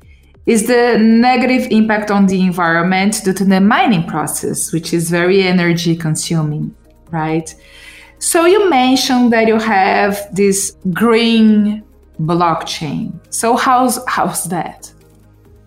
is 0.45 0.65
the 0.67 0.97
negative 0.97 1.67
impact 1.69 2.09
on 2.09 2.25
the 2.27 2.39
environment 2.41 3.21
due 3.23 3.33
to 3.33 3.45
the 3.45 3.59
mining 3.59 4.07
process, 4.07 4.71
which 4.71 4.93
is 4.93 5.09
very 5.09 5.43
energy 5.43 5.95
consuming, 5.95 6.73
right? 7.11 7.53
So, 8.19 8.45
you 8.45 8.69
mentioned 8.69 9.33
that 9.33 9.47
you 9.47 9.59
have 9.59 10.33
this 10.33 10.77
green 10.93 11.83
blockchain. 12.21 13.19
So, 13.29 13.57
how's, 13.57 14.00
how's 14.07 14.45
that? 14.45 14.91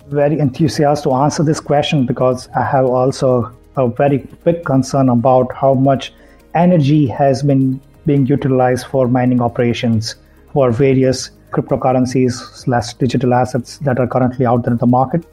Very 0.08 0.38
enthusiastic 0.38 1.04
to 1.04 1.14
answer 1.16 1.42
this 1.42 1.60
question 1.60 2.06
because 2.06 2.48
I 2.56 2.64
have 2.64 2.86
also 2.86 3.54
a 3.76 3.88
very 3.88 4.18
big 4.44 4.64
concern 4.64 5.08
about 5.10 5.52
how 5.54 5.74
much 5.74 6.14
energy 6.54 7.06
has 7.08 7.42
been 7.42 7.80
being 8.06 8.26
utilized 8.26 8.86
for 8.86 9.06
mining 9.06 9.40
operations 9.42 10.14
for 10.52 10.70
various 10.70 11.30
cryptocurrencies 11.54 12.32
slash 12.62 12.94
digital 12.94 13.34
assets 13.34 13.78
that 13.78 13.98
are 13.98 14.06
currently 14.06 14.46
out 14.46 14.64
there 14.64 14.72
in 14.72 14.78
the 14.78 14.86
market. 14.86 15.24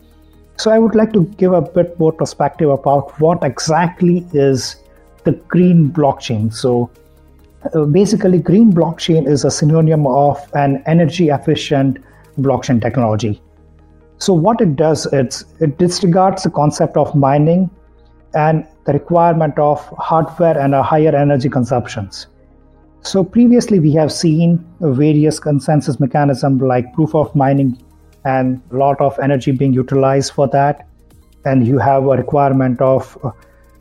So 0.57 0.71
I 0.71 0.79
would 0.79 0.95
like 0.95 1.11
to 1.13 1.23
give 1.41 1.53
a 1.53 1.61
bit 1.61 1.99
more 1.99 2.11
perspective 2.11 2.69
about 2.69 3.19
what 3.19 3.43
exactly 3.43 4.25
is 4.33 4.75
the 5.23 5.31
green 5.53 5.89
blockchain. 5.89 6.53
So 6.53 6.91
uh, 7.73 7.85
basically, 7.85 8.39
green 8.39 8.73
blockchain 8.73 9.27
is 9.27 9.45
a 9.45 9.51
synonym 9.51 10.07
of 10.07 10.37
an 10.53 10.83
energy 10.85 11.29
efficient 11.29 11.99
blockchain 12.39 12.81
technology. 12.81 13.41
So 14.17 14.33
what 14.33 14.61
it 14.61 14.75
does, 14.75 15.07
it's 15.13 15.45
it 15.59 15.77
disregards 15.77 16.43
the 16.43 16.51
concept 16.51 16.97
of 16.97 17.15
mining 17.15 17.69
and 18.33 18.67
the 18.85 18.93
requirement 18.93 19.57
of 19.59 19.79
hardware 19.97 20.57
and 20.57 20.75
a 20.75 20.83
higher 20.83 21.15
energy 21.15 21.49
consumptions. 21.49 22.27
So 23.03 23.23
previously 23.23 23.79
we 23.79 23.93
have 23.93 24.11
seen 24.11 24.63
various 24.79 25.39
consensus 25.39 25.99
mechanism 25.99 26.59
like 26.59 26.93
proof 26.93 27.15
of 27.15 27.35
mining 27.35 27.81
and 28.25 28.61
a 28.71 28.75
lot 28.75 29.01
of 29.01 29.17
energy 29.19 29.51
being 29.51 29.73
utilized 29.73 30.33
for 30.33 30.47
that. 30.49 30.87
And 31.45 31.65
you 31.65 31.79
have 31.79 32.03
a 32.03 32.17
requirement 32.17 32.79
of 32.79 33.17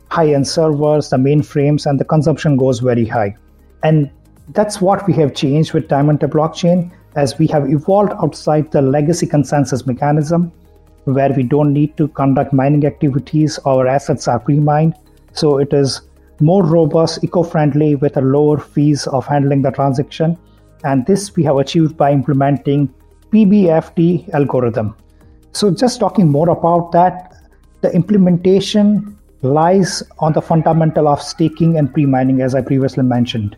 high-end 0.09 0.47
servers, 0.47 1.09
the 1.09 1.17
mainframes, 1.17 1.85
and 1.85 1.99
the 1.99 2.05
consumption 2.05 2.57
goes 2.57 2.79
very 2.79 3.05
high. 3.05 3.35
And 3.83 4.09
that's 4.49 4.81
what 4.81 5.05
we 5.07 5.13
have 5.13 5.35
changed 5.35 5.73
with 5.73 5.87
Diamante 5.87 6.25
blockchain 6.25 6.91
as 7.15 7.37
we 7.37 7.45
have 7.47 7.69
evolved 7.69 8.13
outside 8.23 8.71
the 8.71 8.81
legacy 8.81 9.27
consensus 9.27 9.85
mechanism 9.85 10.51
where 11.05 11.31
we 11.31 11.43
don't 11.43 11.73
need 11.73 11.95
to 11.97 12.07
conduct 12.09 12.53
mining 12.53 12.85
activities, 12.85 13.59
our 13.65 13.87
assets 13.87 14.27
are 14.27 14.39
pre-mined. 14.39 14.95
So 15.33 15.59
it 15.59 15.73
is 15.73 16.01
more 16.41 16.63
robust, 16.65 17.23
eco-friendly 17.23 17.95
with 17.95 18.17
a 18.17 18.21
lower 18.21 18.59
fees 18.59 19.07
of 19.07 19.25
handling 19.25 19.61
the 19.61 19.71
transaction. 19.71 20.37
And 20.83 21.05
this 21.05 21.35
we 21.35 21.43
have 21.43 21.57
achieved 21.57 21.97
by 21.97 22.11
implementing 22.11 22.93
PBFT 23.31 24.33
algorithm. 24.33 24.95
So 25.53 25.71
just 25.71 25.99
talking 25.99 26.29
more 26.29 26.49
about 26.49 26.91
that, 26.93 27.33
the 27.81 27.91
implementation 27.93 29.17
lies 29.41 30.03
on 30.19 30.33
the 30.33 30.41
fundamental 30.41 31.07
of 31.07 31.21
staking 31.21 31.77
and 31.77 31.91
pre-mining 31.91 32.41
as 32.41 32.55
I 32.55 32.61
previously 32.61 33.03
mentioned. 33.03 33.57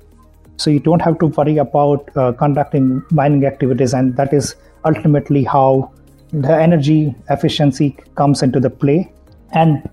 So 0.57 0.69
you 0.69 0.79
don't 0.79 1.01
have 1.01 1.19
to 1.19 1.27
worry 1.27 1.57
about 1.57 2.09
uh, 2.15 2.31
conducting 2.33 3.03
mining 3.11 3.45
activities 3.45 3.93
and 3.93 4.15
that 4.17 4.33
is 4.33 4.55
ultimately 4.85 5.43
how 5.43 5.91
the 6.31 6.55
energy 6.55 7.15
efficiency 7.29 7.97
comes 8.15 8.41
into 8.41 8.59
the 8.59 8.69
play. 8.69 9.11
And 9.51 9.89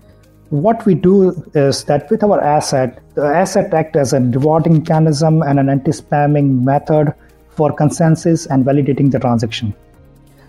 what 0.51 0.85
we 0.85 0.93
do 0.93 1.31
is 1.53 1.85
that 1.85 2.11
with 2.11 2.23
our 2.25 2.41
asset, 2.41 3.01
the 3.15 3.23
asset 3.23 3.73
acts 3.73 3.95
as 3.95 4.11
a 4.11 4.19
rewarding 4.19 4.79
mechanism 4.79 5.41
and 5.41 5.57
an 5.57 5.69
anti-spamming 5.69 6.63
method 6.65 7.13
for 7.49 7.71
consensus 7.71 8.47
and 8.47 8.65
validating 8.65 9.11
the 9.11 9.19
transaction. 9.19 9.73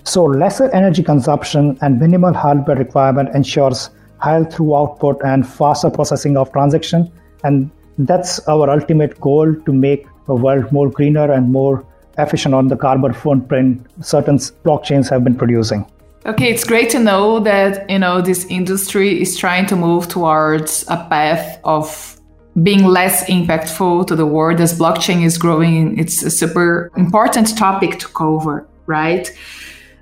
So 0.03 0.25
lesser 0.25 0.69
energy 0.73 1.05
consumption 1.05 1.79
and 1.83 2.01
minimal 2.01 2.35
hardware 2.35 2.77
requirement 2.77 3.33
ensures 3.33 3.91
higher 4.19 4.45
through 4.45 4.75
output 4.75 5.21
and 5.25 5.47
faster 5.47 5.89
processing 5.89 6.37
of 6.37 6.53
transaction. 6.53 7.11
And 7.45 7.71
that's 7.97 8.41
our 8.49 8.69
ultimate 8.71 9.21
goal 9.21 9.55
to 9.55 9.73
make 9.73 10.07
the 10.27 10.35
world 10.35 10.73
more 10.73 10.91
greener 10.91 11.31
and 11.31 11.53
more 11.53 11.87
efficient 12.19 12.55
on 12.55 12.67
the 12.67 12.77
carbon 12.77 13.13
footprint 13.13 13.87
certain 14.01 14.39
blockchains 14.39 15.09
have 15.11 15.23
been 15.23 15.37
producing. 15.37 15.87
Okay, 16.25 16.53
it's 16.53 16.63
great 16.63 16.89
to 16.91 17.01
know 17.01 17.41
that 17.41 17.91
you 17.91 17.99
know 17.99 18.21
this 18.21 18.45
industry 18.47 19.21
is 19.21 19.37
trying 19.37 19.67
to 19.67 19.75
move 19.75 20.07
towards 20.07 20.85
a 20.89 20.97
path 21.11 21.59
of 21.65 22.21
being 22.63 22.85
less 22.85 23.25
impactful 23.29 24.07
to 24.07 24.15
the 24.15 24.27
world 24.27 24.61
as 24.61 24.79
blockchain 24.79 25.25
is 25.25 25.37
growing. 25.37 25.99
It's 25.99 26.23
a 26.23 26.31
super 26.31 26.93
important 26.97 27.57
topic 27.59 27.99
to 28.01 28.09
cover, 28.09 28.69
right? 28.87 29.29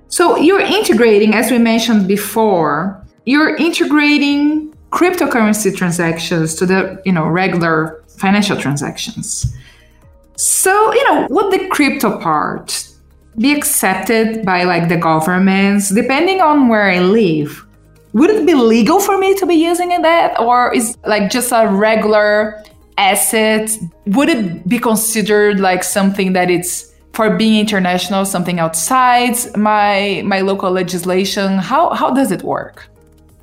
So 0.08 0.36
you're 0.36 0.60
integrating, 0.60 1.34
as 1.34 1.50
we 1.50 1.58
mentioned 1.58 2.06
before, 2.06 3.02
you're 3.24 3.56
integrating 3.56 4.74
cryptocurrency 4.90 5.74
transactions 5.74 6.54
to 6.56 6.66
the 6.66 7.00
you 7.06 7.12
know 7.12 7.26
regular 7.26 8.04
financial 8.18 8.58
transactions. 8.58 9.56
So, 10.36 10.92
you 10.92 11.04
know, 11.04 11.26
what 11.28 11.50
the 11.50 11.66
crypto 11.68 12.18
part 12.18 12.89
be 13.38 13.52
accepted 13.54 14.44
by 14.44 14.64
like 14.64 14.88
the 14.88 14.96
governments 14.96 15.90
depending 15.90 16.40
on 16.40 16.68
where 16.68 16.90
I 16.90 17.00
live? 17.00 17.66
Would 18.12 18.30
it 18.30 18.44
be 18.44 18.54
legal 18.54 18.98
for 18.98 19.18
me 19.18 19.34
to 19.34 19.46
be 19.46 19.54
using 19.54 19.88
that 20.02 20.38
or 20.40 20.74
is 20.74 20.96
like 21.06 21.30
just 21.30 21.52
a 21.52 21.68
regular 21.68 22.62
asset? 22.98 23.70
Would 24.06 24.28
it 24.28 24.68
be 24.68 24.78
considered 24.78 25.60
like 25.60 25.84
something 25.84 26.32
that 26.32 26.50
it's 26.50 26.92
for 27.12 27.36
being 27.36 27.60
international, 27.60 28.24
something 28.24 28.58
outside 28.58 29.36
my 29.56 30.22
my 30.24 30.40
local 30.40 30.70
legislation? 30.70 31.58
How 31.58 31.90
how 31.90 32.10
does 32.10 32.32
it 32.32 32.42
work? 32.42 32.88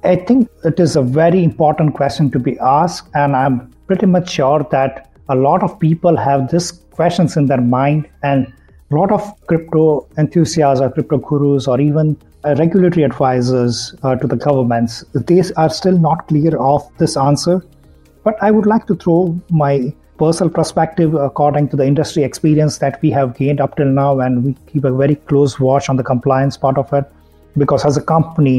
I 0.04 0.16
think 0.16 0.50
it 0.64 0.80
is 0.80 0.96
a 0.96 1.02
very 1.02 1.44
important 1.44 1.96
question 1.96 2.30
to 2.32 2.40
be 2.40 2.58
asked 2.60 3.10
and 3.16 3.36
I'm 3.36 3.72
pretty 3.88 4.06
much 4.06 4.30
sure 4.30 4.66
that 4.72 5.10
a 5.30 5.36
lot 5.36 5.64
of 5.64 5.80
people 5.80 6.16
have 6.16 6.52
these 6.52 6.72
questions 6.92 7.36
in 7.38 7.48
their 7.48 7.62
mind 7.62 8.08
and 8.24 8.54
a 8.92 8.96
lot 8.96 9.12
of 9.12 9.22
crypto 9.48 10.08
enthusiasts 10.18 10.82
or 10.82 10.90
crypto 10.90 11.18
gurus 11.18 11.68
or 11.68 11.80
even 11.82 12.18
uh, 12.46 12.56
regulatory 12.58 13.04
advisors 13.04 13.96
uh, 14.04 14.16
to 14.16 14.28
the 14.28 14.36
governments. 14.36 15.04
They 15.14 15.42
are 15.58 15.70
still 15.70 15.98
not 15.98 16.28
clear 16.28 16.58
of 16.58 16.88
this 16.98 17.18
answer 17.18 17.62
but 18.28 18.42
i 18.48 18.52
would 18.56 18.70
like 18.72 18.86
to 18.92 18.96
throw 19.04 19.20
my 19.64 19.74
personal 20.22 20.50
perspective 20.56 21.14
according 21.26 21.70
to 21.74 21.78
the 21.82 21.86
industry 21.92 22.24
experience 22.30 22.80
that 22.84 22.98
we 23.04 23.12
have 23.18 23.36
gained 23.38 23.62
up 23.66 23.78
till 23.78 23.94
now 24.00 24.10
and 24.26 24.44
we 24.46 24.56
keep 24.72 24.88
a 24.90 24.94
very 25.02 25.16
close 25.32 25.60
watch 25.68 25.88
on 25.94 26.00
the 26.02 26.08
compliance 26.10 26.58
part 26.66 26.82
of 26.84 26.92
it 27.00 27.14
because 27.64 27.86
as 27.90 28.00
a 28.02 28.04
company 28.14 28.58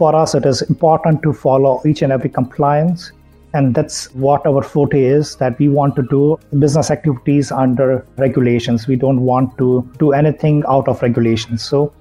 for 0.00 0.10
us 0.22 0.34
it 0.40 0.48
is 0.52 0.62
important 0.74 1.22
to 1.26 1.32
follow 1.44 1.74
each 1.90 2.02
and 2.06 2.16
every 2.16 2.32
compliance 2.40 3.12
and 3.54 3.74
that's 3.74 4.12
what 4.14 4.46
our 4.46 4.62
forte 4.62 5.02
is 5.02 5.36
that 5.36 5.58
we 5.58 5.68
want 5.68 5.96
to 5.96 6.02
do 6.02 6.38
business 6.58 6.90
activities 6.90 7.50
under 7.50 8.06
regulations. 8.16 8.86
We 8.86 8.96
don't 8.96 9.22
want 9.22 9.56
to 9.58 9.90
do 9.98 10.12
anything 10.12 10.64
out 10.68 10.88
of 10.88 11.00
regulations. 11.00 11.62
So 11.64 11.92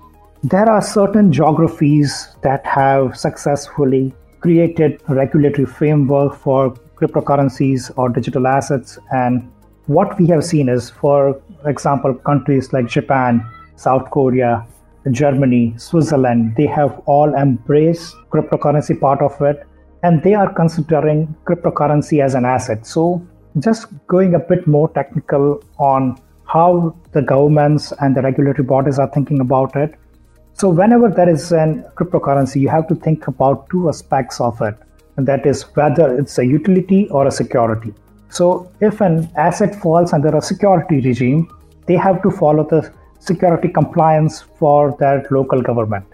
there 0.44 0.70
are 0.70 0.82
certain 0.82 1.32
geographies 1.32 2.36
that 2.42 2.66
have 2.66 3.18
successfully 3.18 4.14
created 4.40 5.02
a 5.08 5.16
regulatory 5.16 5.66
framework 5.66 6.36
for 6.36 6.72
cryptocurrencies 6.96 7.92
or 7.98 8.10
digital 8.10 8.48
assets. 8.48 9.00
And 9.12 9.52
what 9.86 10.20
we 10.20 10.28
have 10.28 10.44
seen 10.44 10.70
is, 10.70 10.90
for 10.90 11.42
example, 11.66 12.14
countries 12.14 12.74
like 12.74 12.88
Japan, 12.88 13.46
South 13.76 14.10
Korea, 14.12 14.66
Germany, 15.12 15.74
Switzerland, 15.78 16.56
they 16.58 16.66
have 16.66 17.00
all 17.06 17.34
embraced 17.36 18.16
cryptocurrency 18.30 19.00
part 19.00 19.22
of 19.22 19.40
it 19.42 19.67
and 20.04 20.22
they 20.24 20.34
are 20.34 20.54
considering 20.54 21.36
cryptocurrency 21.46 22.24
as 22.24 22.36
an 22.36 22.46
asset. 22.46 22.86
So, 22.86 23.26
just 23.60 23.88
going 24.08 24.36
a 24.36 24.40
bit 24.40 24.68
more 24.68 24.90
technical 24.90 25.64
on 25.78 26.22
how 26.46 26.96
the 27.12 27.22
governments 27.22 27.92
and 28.00 28.16
the 28.16 28.22
regulatory 28.22 28.66
bodies 28.66 29.00
are 29.00 29.10
thinking 29.10 29.40
about 29.42 29.76
it. 29.76 29.96
So, 30.54 30.70
whenever 30.70 31.10
there 31.10 31.30
is 31.30 31.52
an 31.52 31.84
cryptocurrency, 31.96 32.62
you 32.62 32.70
have 32.70 32.88
to 32.88 32.96
think 32.96 33.28
about 33.28 33.70
two 33.70 33.90
aspects 33.90 34.40
of 34.40 34.62
it, 34.62 34.76
and 35.18 35.28
that 35.28 35.46
is 35.46 35.64
whether 35.76 36.18
it's 36.18 36.38
a 36.38 36.46
utility 36.46 37.10
or 37.10 37.28
a 37.28 37.32
security. 37.32 37.94
So, 38.30 38.72
if 38.82 39.02
an 39.02 39.30
asset 39.36 39.76
falls 39.76 40.14
under 40.14 40.36
a 40.36 40.42
security 40.42 41.02
regime, 41.02 41.50
they 41.88 41.96
have 41.96 42.22
to 42.24 42.32
follow 42.32 42.68
the 42.68 42.94
security 43.20 43.70
compliance 43.70 44.42
for 44.60 44.96
that 45.00 45.32
local 45.32 45.62
government 45.62 46.06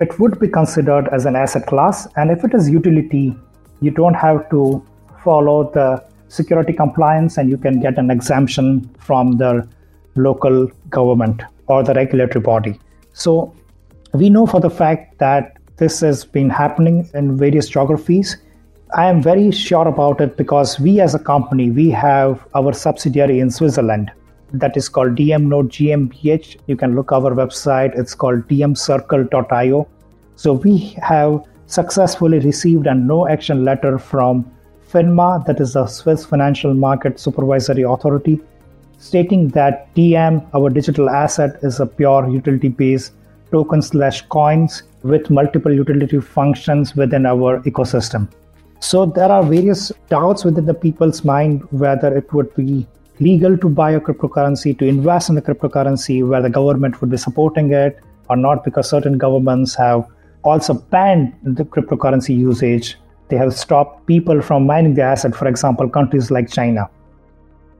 it 0.00 0.18
would 0.18 0.38
be 0.40 0.48
considered 0.48 1.08
as 1.12 1.26
an 1.26 1.36
asset 1.36 1.66
class. 1.66 2.08
And 2.16 2.30
if 2.30 2.42
it 2.44 2.54
is 2.54 2.68
utility, 2.68 3.36
you 3.80 3.90
don't 3.90 4.14
have 4.14 4.48
to 4.50 4.84
follow 5.22 5.70
the 5.72 6.02
security 6.28 6.72
compliance 6.72 7.36
and 7.36 7.50
you 7.50 7.58
can 7.58 7.80
get 7.80 7.98
an 7.98 8.10
exemption 8.10 8.88
from 8.98 9.36
the 9.36 9.68
local 10.16 10.66
government 10.88 11.42
or 11.66 11.82
the 11.82 11.94
regulatory 11.94 12.42
body. 12.42 12.80
So 13.12 13.54
we 14.14 14.30
know 14.30 14.46
for 14.46 14.60
the 14.60 14.70
fact 14.70 15.18
that 15.18 15.56
this 15.76 16.00
has 16.00 16.24
been 16.24 16.50
happening 16.50 17.08
in 17.14 17.36
various 17.36 17.68
geographies. 17.68 18.36
I 18.96 19.06
am 19.06 19.22
very 19.22 19.50
sure 19.50 19.86
about 19.86 20.20
it 20.20 20.36
because 20.36 20.80
we 20.80 21.00
as 21.00 21.14
a 21.14 21.18
company, 21.18 21.70
we 21.70 21.90
have 21.90 22.46
our 22.54 22.72
subsidiary 22.72 23.40
in 23.40 23.50
Switzerland 23.50 24.10
that 24.52 24.76
is 24.76 24.88
called 24.88 25.14
DIAM 25.14 25.48
Node 25.48 25.70
GmbH. 25.70 26.56
You 26.66 26.76
can 26.76 26.94
look 26.94 27.12
our 27.12 27.32
website. 27.32 27.98
It's 27.98 28.14
called 28.14 28.48
diamcircle.io. 28.48 29.88
So 30.36 30.52
we 30.52 30.96
have 31.02 31.44
successfully 31.66 32.38
received 32.40 32.86
a 32.86 32.94
no 32.94 33.28
action 33.28 33.64
letter 33.64 33.98
from 33.98 34.50
FINMA, 34.90 35.46
that 35.46 35.60
is 35.60 35.74
the 35.74 35.86
Swiss 35.86 36.24
Financial 36.24 36.74
Market 36.74 37.20
Supervisory 37.20 37.82
Authority, 37.82 38.40
stating 38.98 39.48
that 39.48 39.94
DIAM, 39.94 40.42
our 40.52 40.68
digital 40.68 41.08
asset, 41.08 41.58
is 41.62 41.78
a 41.78 41.86
pure 41.86 42.28
utility 42.28 42.68
based 42.68 43.12
token 43.52 43.82
slash 43.82 44.22
coins 44.28 44.82
with 45.02 45.30
multiple 45.30 45.72
utility 45.72 46.20
functions 46.20 46.96
within 46.96 47.24
our 47.24 47.60
ecosystem. 47.60 48.28
So 48.80 49.06
there 49.06 49.30
are 49.30 49.42
various 49.42 49.92
doubts 50.08 50.44
within 50.44 50.66
the 50.66 50.74
people's 50.74 51.24
mind 51.24 51.62
whether 51.70 52.16
it 52.16 52.32
would 52.32 52.54
be 52.54 52.86
legal 53.20 53.56
to 53.58 53.68
buy 53.68 53.92
a 53.92 54.00
cryptocurrency, 54.00 54.76
to 54.78 54.86
invest 54.86 55.28
in 55.28 55.34
the 55.34 55.42
cryptocurrency, 55.42 56.26
where 56.26 56.42
the 56.42 56.50
government 56.50 57.00
would 57.00 57.10
be 57.10 57.16
supporting 57.16 57.72
it 57.72 58.00
or 58.28 58.36
not, 58.36 58.64
because 58.64 58.88
certain 58.88 59.18
governments 59.18 59.74
have 59.74 60.04
also 60.42 60.74
banned 60.74 61.34
the 61.42 61.64
cryptocurrency 61.64 62.36
usage. 62.36 62.96
They 63.28 63.36
have 63.36 63.54
stopped 63.54 64.06
people 64.06 64.40
from 64.40 64.66
mining 64.66 64.94
the 64.94 65.02
asset, 65.02 65.34
for 65.36 65.46
example, 65.46 65.88
countries 65.88 66.30
like 66.30 66.50
China. 66.50 66.88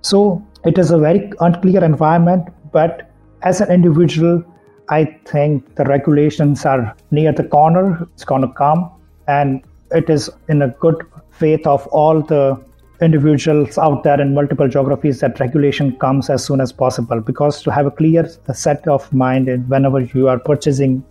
So 0.02 0.44
it 0.64 0.78
is 0.78 0.90
a 0.90 0.98
very 0.98 1.32
unclear 1.40 1.82
environment, 1.82 2.48
but 2.72 3.10
as 3.42 3.60
an 3.60 3.70
individual, 3.70 4.44
I 4.90 5.04
think 5.24 5.76
the 5.76 5.84
regulations 5.84 6.66
are 6.66 6.94
near 7.10 7.32
the 7.32 7.44
corner. 7.44 8.06
It's 8.14 8.24
going 8.24 8.42
to 8.42 8.48
come, 8.48 8.90
and 9.26 9.62
it 9.92 10.10
is 10.10 10.28
in 10.48 10.62
a 10.62 10.68
good 10.68 11.06
faith 11.30 11.66
of 11.66 11.86
all 11.88 12.20
the 12.20 12.62
individuals 13.00 13.78
out 13.78 14.04
there 14.04 14.20
in 14.20 14.34
multiple 14.34 14.68
geographies 14.68 15.20
that 15.20 15.40
regulation 15.40 15.96
comes 15.98 16.28
as 16.28 16.44
soon 16.44 16.60
as 16.60 16.72
possible. 16.72 17.20
Because 17.20 17.62
to 17.62 17.72
have 17.72 17.86
a 17.86 17.90
clear 17.90 18.28
set 18.52 18.86
of 18.86 19.12
mind 19.12 19.68
whenever 19.68 20.00
you 20.00 20.28
are 20.28 20.38
purchasing 20.38 21.04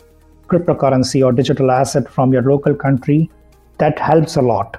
cryptocurrency 0.47 1.25
or 1.25 1.31
digital 1.31 1.71
asset 1.71 2.09
from 2.09 2.33
your 2.33 2.41
local 2.41 2.75
country 2.75 3.29
that 3.77 3.97
helps 3.97 4.35
a 4.35 4.41
lot. 4.41 4.77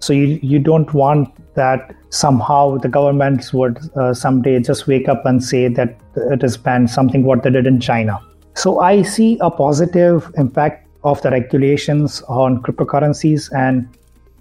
So 0.00 0.12
you, 0.12 0.40
you 0.42 0.58
don't 0.58 0.92
want 0.92 1.28
that 1.54 1.94
somehow 2.10 2.78
the 2.78 2.88
governments 2.88 3.52
would 3.52 3.78
uh, 3.96 4.12
someday 4.12 4.58
just 4.60 4.86
wake 4.86 5.08
up 5.08 5.24
and 5.26 5.42
say 5.42 5.68
that 5.68 6.00
it 6.16 6.42
is 6.42 6.56
banned 6.56 6.90
something 6.90 7.22
what 7.24 7.42
they 7.42 7.50
did 7.50 7.66
in 7.66 7.80
china. 7.80 8.18
So 8.54 8.80
i 8.80 9.02
see 9.02 9.38
a 9.40 9.50
positive 9.50 10.30
impact 10.36 10.88
of 11.04 11.22
the 11.22 11.30
regulations 11.30 12.22
on 12.22 12.62
cryptocurrencies 12.62 13.52
and 13.56 13.88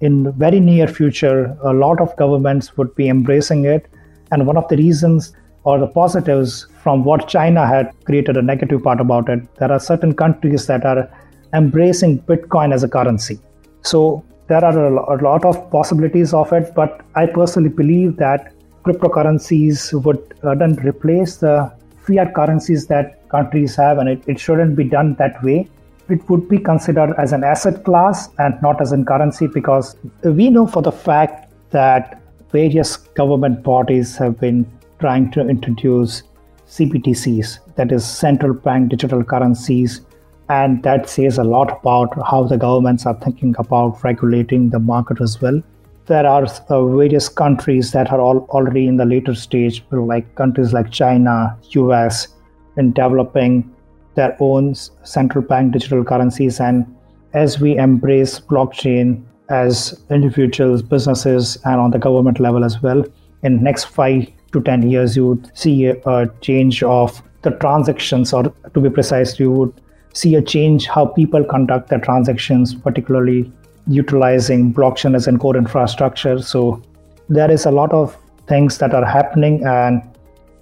in 0.02 0.32
very 0.34 0.60
near 0.60 0.88
future, 0.88 1.56
a 1.64 1.74
lot 1.74 2.02
of 2.02 2.16
governments 2.18 2.76
would 2.78 2.94
be 2.96 3.08
embracing 3.08 3.66
it. 3.66 3.88
And 4.32 4.48
one 4.48 4.58
of 4.58 4.68
the 4.68 4.78
reasons 4.78 5.34
or 5.64 5.78
the 5.80 5.88
positives 5.88 6.68
from 6.82 7.04
what 7.04 7.28
China 7.28 7.68
had 7.68 7.94
created 8.06 8.36
a 8.36 8.42
negative 8.42 8.82
part 8.84 9.00
about 9.00 9.30
it, 9.30 9.42
there 9.56 9.72
are 9.72 9.80
certain 9.80 10.16
countries 10.16 10.66
that 10.66 10.86
are 10.86 11.08
embracing 11.54 12.20
Bitcoin 12.22 12.74
as 12.74 12.84
a 12.84 12.90
currency. 12.90 13.40
So 13.84 14.24
there 14.48 14.66
are 14.66 14.88
a 14.88 15.22
lot 15.22 15.46
of 15.46 15.70
possibilities 15.70 16.34
of 16.34 16.52
it, 16.52 16.74
but 16.76 17.02
I 17.16 17.28
personally 17.28 17.70
believe 17.70 18.18
that 18.18 18.54
cryptocurrencies 18.84 19.94
would 20.04 20.34
uh, 20.44 20.56
then 20.56 20.76
replace 20.78 21.36
the 21.36 21.72
fiat 22.08 22.34
currencies 22.34 22.88
that 22.88 23.30
countries 23.30 23.76
have, 23.76 24.00
and 24.00 24.10
it, 24.10 24.24
it 24.28 24.40
shouldn't 24.40 24.76
be 24.76 24.84
done 24.84 25.14
that 25.20 25.42
way 25.44 25.70
it 26.12 26.30
would 26.30 26.48
be 26.50 26.58
considered 26.58 27.14
as 27.18 27.32
an 27.32 27.44
asset 27.44 27.84
class 27.86 28.30
and 28.38 28.62
not 28.62 28.82
as 28.82 28.92
a 28.92 29.04
currency 29.04 29.48
because 29.48 29.96
we 30.24 30.50
know 30.50 30.68
for 30.68 30.82
the 30.82 30.92
fact 30.92 31.52
that 31.72 32.22
various 32.52 32.98
government 32.98 33.64
bodies 33.64 34.18
have 34.18 34.40
been 34.40 34.70
trying 35.00 35.32
to 35.32 35.42
introduce 35.48 36.24
CBDCs, 36.68 37.60
that 37.76 37.92
is 37.92 38.06
central 38.06 38.54
bank 38.54 38.90
digital 38.90 39.24
currencies. 39.24 40.02
And 40.50 40.84
that 40.84 41.10
says 41.10 41.38
a 41.38 41.46
lot 41.46 41.80
about 41.80 42.14
how 42.30 42.44
the 42.44 42.58
governments 42.58 43.06
are 43.06 43.14
thinking 43.14 43.56
about 43.58 44.04
regulating 44.04 44.70
the 44.70 44.80
market 44.80 45.22
as 45.22 45.42
well. 45.42 45.62
There 46.08 46.28
are 46.28 46.46
uh, 46.70 46.86
various 46.88 47.30
countries 47.30 47.92
that 47.92 48.12
are 48.12 48.20
all, 48.20 48.40
already 48.50 48.88
in 48.88 48.98
the 48.98 49.06
later 49.06 49.34
stage, 49.34 49.82
like 49.92 50.36
countries 50.36 50.74
like 50.74 50.92
China, 50.92 51.58
US, 51.70 52.28
in 52.76 52.92
developing 52.92 53.74
their 54.16 54.36
own 54.40 54.76
central 54.76 55.44
bank 55.44 55.74
digital 55.74 56.04
currencies. 56.04 56.60
And 56.60 56.86
as 57.34 57.60
we 57.60 57.78
embrace 57.78 58.40
blockchain 58.40 59.24
as 59.50 60.02
individuals, 60.10 60.82
businesses, 60.82 61.58
and 61.66 61.80
on 61.80 61.92
the 61.92 62.00
government 62.00 62.40
level 62.40 62.64
as 62.64 62.82
well, 62.82 63.04
in 63.44 63.64
next 63.64 63.86
five 63.86 64.28
to 64.52 64.62
10 64.62 64.90
years, 64.90 65.16
you 65.16 65.28
would 65.28 65.58
see 65.58 65.86
a, 65.86 66.28
change 66.42 66.84
of 66.84 67.22
the 67.42 67.52
transactions, 67.52 68.34
or 68.34 68.44
to 68.74 68.80
be 68.80 68.90
precise, 68.90 69.40
you 69.40 69.52
would 69.52 69.74
see 70.14 70.36
a 70.36 70.42
change 70.42 70.88
how 70.88 71.06
people 71.06 71.44
conduct 71.44 71.90
their 71.90 72.00
transactions, 72.00 72.76
particularly 72.76 73.52
utilizing 73.88 74.74
blockchain 74.74 75.16
as 75.16 75.28
a 75.28 75.38
core 75.38 75.58
infrastructure. 75.58 76.40
So 76.42 76.82
there 77.30 77.50
is 77.50 77.66
a 77.66 77.72
lot 77.72 77.92
of 77.94 78.16
things 78.48 78.78
that 78.78 78.94
are 78.94 79.06
happening, 79.06 79.66
and 79.66 80.02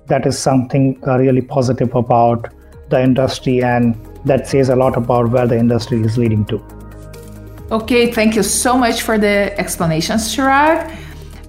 that 0.08 0.26
is 0.26 0.38
something 0.38 1.02
uh, 1.06 1.18
really 1.18 1.42
positive 1.42 1.94
about 1.96 2.54
the 2.90 3.02
industry, 3.02 3.64
and 3.64 3.96
that 4.26 4.48
says 4.48 4.70
a 4.70 4.76
lot 4.76 4.98
about 4.98 5.30
where 5.30 5.48
the 5.48 5.58
industry 5.58 6.02
is 6.02 6.18
leading 6.18 6.46
to. 6.46 6.62
Okay, 7.72 8.12
thank 8.12 8.36
you 8.36 8.44
so 8.44 8.78
much 8.78 9.04
for 9.04 9.18
the 9.18 9.58
explanations, 9.60 10.36
Chirag. 10.36 10.98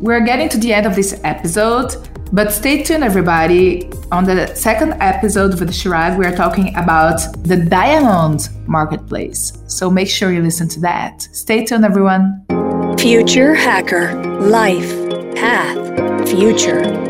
We're 0.00 0.20
getting 0.20 0.48
to 0.50 0.58
the 0.58 0.72
end 0.72 0.86
of 0.86 0.94
this 0.94 1.20
episode, 1.24 1.96
but 2.32 2.52
stay 2.52 2.82
tuned, 2.82 3.04
everybody. 3.04 3.90
On 4.12 4.24
the 4.24 4.54
second 4.54 4.94
episode 5.00 5.58
with 5.58 5.70
Chirag, 5.70 6.18
we're 6.18 6.36
talking 6.36 6.74
about 6.76 7.20
the 7.44 7.56
Diamond 7.56 8.48
Marketplace. 8.66 9.52
So 9.66 9.90
make 9.90 10.08
sure 10.08 10.32
you 10.32 10.42
listen 10.42 10.68
to 10.68 10.80
that. 10.80 11.22
Stay 11.32 11.64
tuned, 11.64 11.84
everyone. 11.84 12.44
Future 12.98 13.54
Hacker 13.54 14.14
Life 14.40 14.90
Path 15.34 16.28
Future. 16.28 17.09